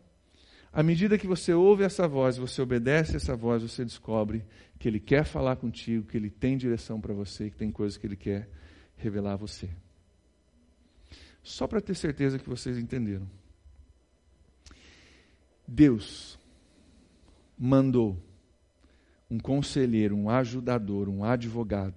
[0.71, 4.45] À medida que você ouve essa voz, você obedece essa voz, você descobre
[4.79, 8.07] que Ele quer falar contigo, que Ele tem direção para você, que tem coisas que
[8.07, 8.47] Ele quer
[8.95, 9.71] revelar a você.
[11.43, 13.27] Só para ter certeza que vocês entenderam.
[15.67, 16.39] Deus
[17.59, 18.28] mandou
[19.31, 21.95] um conselheiro, um ajudador, um advogado,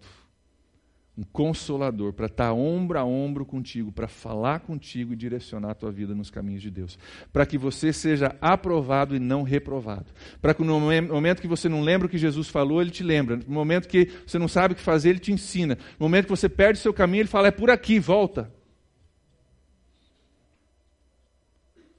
[1.18, 5.76] um consolador para estar tá ombro a ombro contigo, para falar contigo e direcionar a
[5.76, 6.98] tua vida nos caminhos de Deus.
[7.32, 10.08] Para que você seja aprovado e não reprovado.
[10.42, 13.38] Para que no momento que você não lembra o que Jesus falou, ele te lembra.
[13.38, 15.78] No momento que você não sabe o que fazer, ele te ensina.
[16.00, 18.52] No momento que você perde seu caminho, ele fala: é por aqui, volta.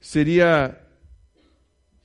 [0.01, 0.77] Seria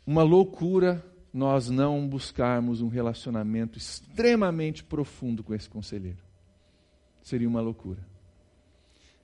[0.06, 1.04] uma loucura
[1.38, 6.18] nós não buscarmos um relacionamento extremamente profundo com esse conselheiro.
[7.22, 8.04] Seria uma loucura.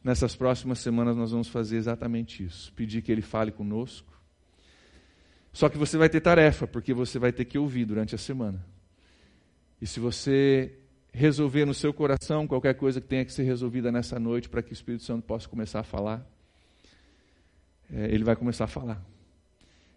[0.02, 2.72] Nessas próximas semanas nós vamos fazer exatamente isso.
[2.74, 4.12] Pedir que ele fale conosco.
[5.52, 8.64] Só que você vai ter tarefa, porque você vai ter que ouvir durante a semana.
[9.82, 10.78] E se você
[11.12, 14.70] resolver no seu coração qualquer coisa que tenha que ser resolvida nessa noite para que
[14.70, 16.24] o Espírito Santo possa começar a falar,
[17.92, 19.13] é, ele vai começar a falar.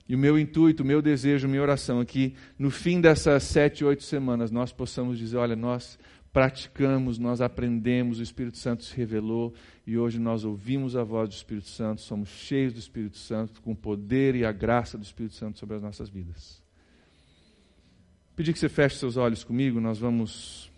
[0.09, 3.43] E o meu intuito, o meu desejo, a minha oração é que no fim dessas
[3.43, 5.99] sete, oito semanas nós possamos dizer: olha, nós
[6.31, 9.53] praticamos, nós aprendemos, o Espírito Santo se revelou
[9.85, 13.71] e hoje nós ouvimos a voz do Espírito Santo, somos cheios do Espírito Santo, com
[13.71, 16.61] o poder e a graça do Espírito Santo sobre as nossas vidas.
[18.35, 20.71] Pedir que você feche seus olhos comigo, nós vamos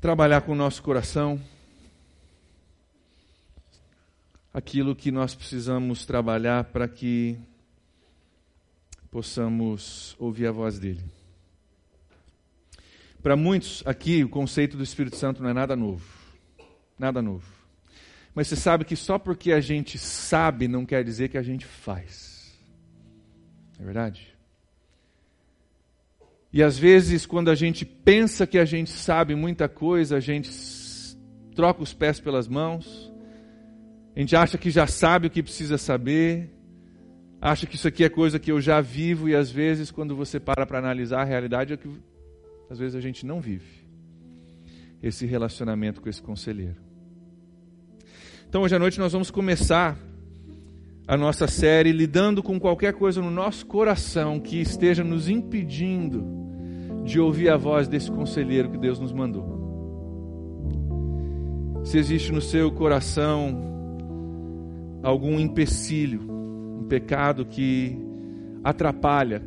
[0.00, 1.40] trabalhar com o nosso coração
[4.52, 7.38] aquilo que nós precisamos trabalhar para que
[9.10, 11.02] possamos ouvir a voz dele.
[13.22, 16.04] Para muitos aqui, o conceito do Espírito Santo não é nada novo.
[16.98, 17.46] Nada novo.
[18.34, 21.64] Mas você sabe que só porque a gente sabe não quer dizer que a gente
[21.64, 22.58] faz.
[23.78, 24.32] É verdade?
[26.52, 30.50] E às vezes, quando a gente pensa que a gente sabe muita coisa, a gente
[31.54, 33.11] troca os pés pelas mãos
[34.14, 36.50] a gente acha que já sabe o que precisa saber,
[37.40, 40.38] acha que isso aqui é coisa que eu já vivo, e às vezes, quando você
[40.38, 41.88] para para analisar a realidade, é que
[42.70, 43.82] às vezes a gente não vive
[45.02, 46.76] esse relacionamento com esse conselheiro.
[48.48, 49.98] Então, hoje à noite, nós vamos começar
[51.08, 56.24] a nossa série lidando com qualquer coisa no nosso coração que esteja nos impedindo
[57.02, 59.60] de ouvir a voz desse conselheiro que Deus nos mandou.
[61.82, 63.72] Se existe no seu coração
[65.02, 67.98] algum empecilho, um pecado que
[68.62, 69.42] atrapalha,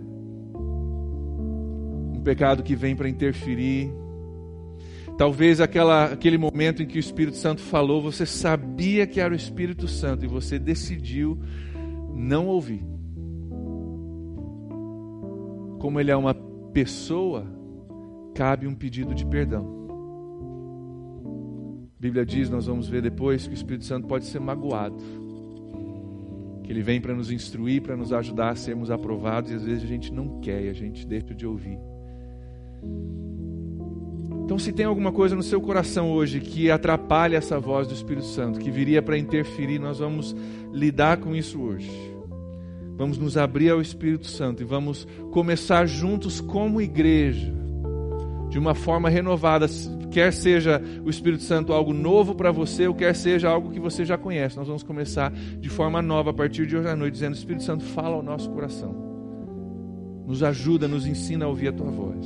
[2.14, 3.90] um pecado que vem para interferir.
[5.18, 9.38] Talvez aquela, aquele momento em que o Espírito Santo falou, você sabia que era o
[9.38, 11.40] Espírito Santo e você decidiu
[12.14, 12.84] não ouvir.
[15.80, 16.34] Como ele é uma
[16.74, 17.46] pessoa,
[18.34, 19.74] cabe um pedido de perdão.
[21.98, 25.25] A Bíblia diz, nós vamos ver depois, que o Espírito Santo pode ser magoado
[26.66, 29.84] que Ele vem para nos instruir, para nos ajudar a sermos aprovados, e às vezes
[29.84, 31.78] a gente não quer e a gente deixa de ouvir.
[34.44, 38.28] Então, se tem alguma coisa no seu coração hoje que atrapalha essa voz do Espírito
[38.28, 40.36] Santo, que viria para interferir, nós vamos
[40.72, 41.90] lidar com isso hoje.
[42.96, 47.52] Vamos nos abrir ao Espírito Santo e vamos começar juntos como igreja,
[48.50, 49.68] de uma forma renovada,
[50.16, 54.06] quer seja o Espírito Santo algo novo para você, ou quer seja algo que você
[54.06, 54.56] já conhece.
[54.56, 57.84] Nós vamos começar de forma nova a partir de hoje à noite, dizendo: Espírito Santo,
[57.84, 58.96] fala ao nosso coração,
[60.26, 62.26] nos ajuda, nos ensina a ouvir a tua voz.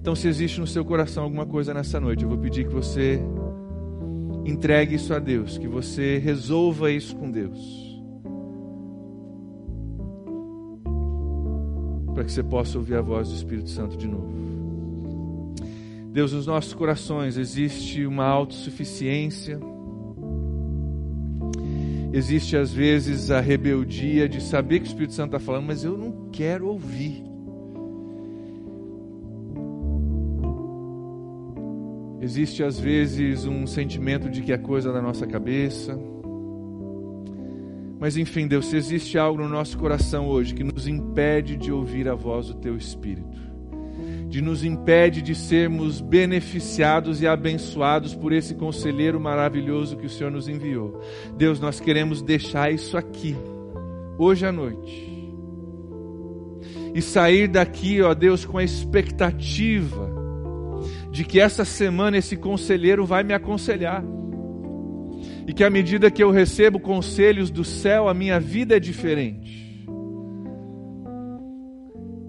[0.00, 3.20] Então, se existe no seu coração alguma coisa nessa noite, eu vou pedir que você
[4.46, 8.02] entregue isso a Deus, que você resolva isso com Deus.
[12.14, 14.53] Para que você possa ouvir a voz do Espírito Santo de novo.
[16.14, 19.58] Deus, nos nossos corações existe uma autossuficiência,
[22.12, 25.98] existe às vezes a rebeldia de saber que o Espírito Santo está falando, mas eu
[25.98, 27.20] não quero ouvir.
[32.20, 35.98] Existe às vezes um sentimento de que é coisa da nossa cabeça,
[37.98, 42.08] Mas enfim, Deus, se existe algo no nosso coração hoje que nos impede de ouvir
[42.08, 43.33] a voz do Teu Espírito,
[44.34, 50.28] de nos impede de sermos beneficiados e abençoados por esse conselheiro maravilhoso que o Senhor
[50.28, 51.00] nos enviou.
[51.36, 53.36] Deus, nós queremos deixar isso aqui,
[54.18, 55.22] hoje à noite.
[56.92, 60.10] E sair daqui, ó Deus, com a expectativa
[61.12, 64.02] de que essa semana esse conselheiro vai me aconselhar.
[65.46, 69.86] E que à medida que eu recebo conselhos do céu, a minha vida é diferente.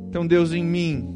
[0.07, 1.15] Então, Deus, em mim,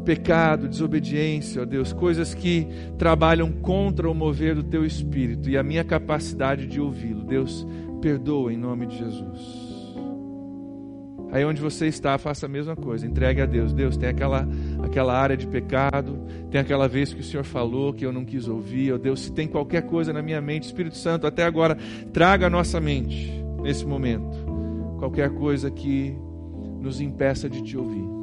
[0.00, 2.66] pecado, desobediência, ó Deus, coisas que
[2.98, 7.24] trabalham contra o mover do teu espírito e a minha capacidade de ouvi-lo.
[7.24, 7.66] Deus,
[8.00, 9.70] perdoa em nome de Jesus.
[11.32, 13.72] Aí onde você está, faça a mesma coisa, entregue a Deus.
[13.72, 14.48] Deus, tem aquela,
[14.82, 16.18] aquela área de pecado,
[16.50, 18.92] tem aquela vez que o Senhor falou que eu não quis ouvir.
[18.92, 21.76] Oh Deus, se tem qualquer coisa na minha mente, Espírito Santo, até agora,
[22.12, 23.32] traga a nossa mente
[23.62, 24.44] nesse momento.
[24.98, 26.16] Qualquer coisa que
[26.80, 28.19] nos impeça de te ouvir.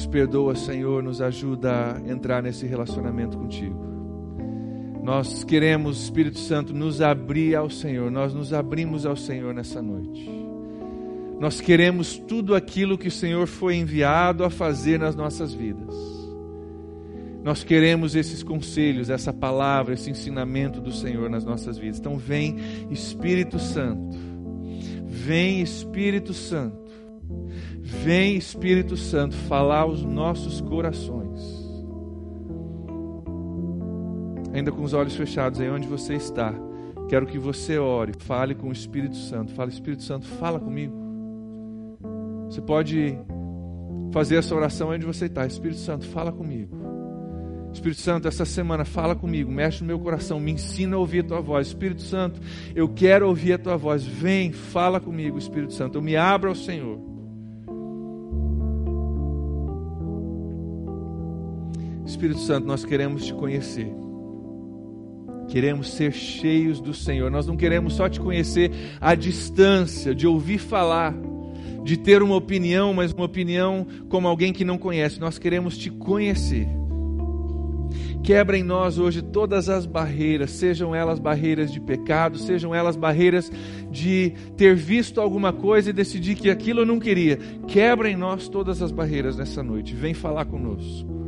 [0.00, 3.78] Nos perdoa, Senhor, nos ajuda a entrar nesse relacionamento contigo.
[5.02, 10.26] Nós queremos, Espírito Santo, nos abrir ao Senhor, nós nos abrimos ao Senhor nessa noite.
[11.38, 15.94] Nós queremos tudo aquilo que o Senhor foi enviado a fazer nas nossas vidas.
[17.44, 21.98] Nós queremos esses conselhos, essa palavra, esse ensinamento do Senhor nas nossas vidas.
[21.98, 22.56] Então, vem
[22.90, 24.16] Espírito Santo,
[25.04, 26.79] vem Espírito Santo,
[28.02, 31.60] vem Espírito Santo falar aos nossos corações
[34.52, 36.54] ainda com os olhos fechados, aí onde você está,
[37.08, 39.52] quero que você ore, fale com o Espírito Santo.
[39.52, 40.94] Fale, Espírito Santo, fala comigo.
[42.48, 43.18] Você pode
[44.12, 45.46] fazer essa oração onde você está.
[45.46, 46.78] Espírito Santo, fala comigo.
[47.72, 51.28] Espírito Santo, essa semana fala comigo, mexe no meu coração, me ensina a ouvir a
[51.28, 51.68] tua voz.
[51.68, 52.40] Espírito Santo,
[52.74, 54.04] eu quero ouvir a tua voz.
[54.04, 55.98] Vem, fala comigo, Espírito Santo.
[55.98, 57.09] Eu me abro ao Senhor.
[62.06, 63.92] Espírito Santo, nós queremos te conhecer.
[65.48, 67.30] Queremos ser cheios do Senhor.
[67.30, 68.70] Nós não queremos só te conhecer
[69.00, 71.14] à distância, de ouvir falar,
[71.82, 75.18] de ter uma opinião, mas uma opinião como alguém que não conhece.
[75.18, 76.68] Nós queremos te conhecer.
[78.22, 83.50] Quebra em nós hoje todas as barreiras, sejam elas barreiras de pecado, sejam elas barreiras
[83.90, 87.38] de ter visto alguma coisa e decidir que aquilo eu não queria.
[87.66, 89.94] Quebra em nós todas as barreiras nessa noite.
[89.94, 91.19] Vem falar conosco.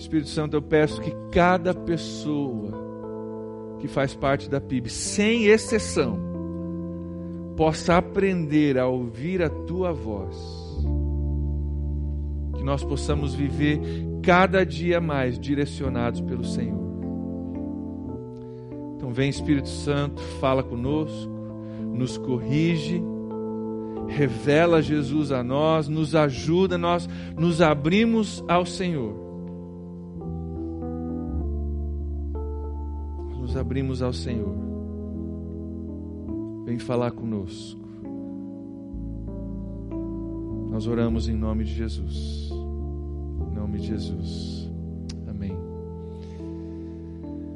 [0.00, 2.72] Espírito Santo, eu peço que cada pessoa
[3.78, 6.18] que faz parte da PIB, sem exceção,
[7.54, 10.36] possa aprender a ouvir a tua voz.
[12.56, 13.78] Que nós possamos viver
[14.22, 16.80] cada dia mais direcionados pelo Senhor.
[18.96, 21.30] Então, vem Espírito Santo, fala conosco,
[21.92, 23.02] nos corrige,
[24.08, 29.29] revela Jesus a nós, nos ajuda, nós nos abrimos ao Senhor
[33.50, 34.54] nos abrimos ao Senhor.
[36.64, 37.80] Vem falar conosco.
[40.70, 42.48] Nós oramos em nome de Jesus.
[43.50, 44.69] Em nome de Jesus.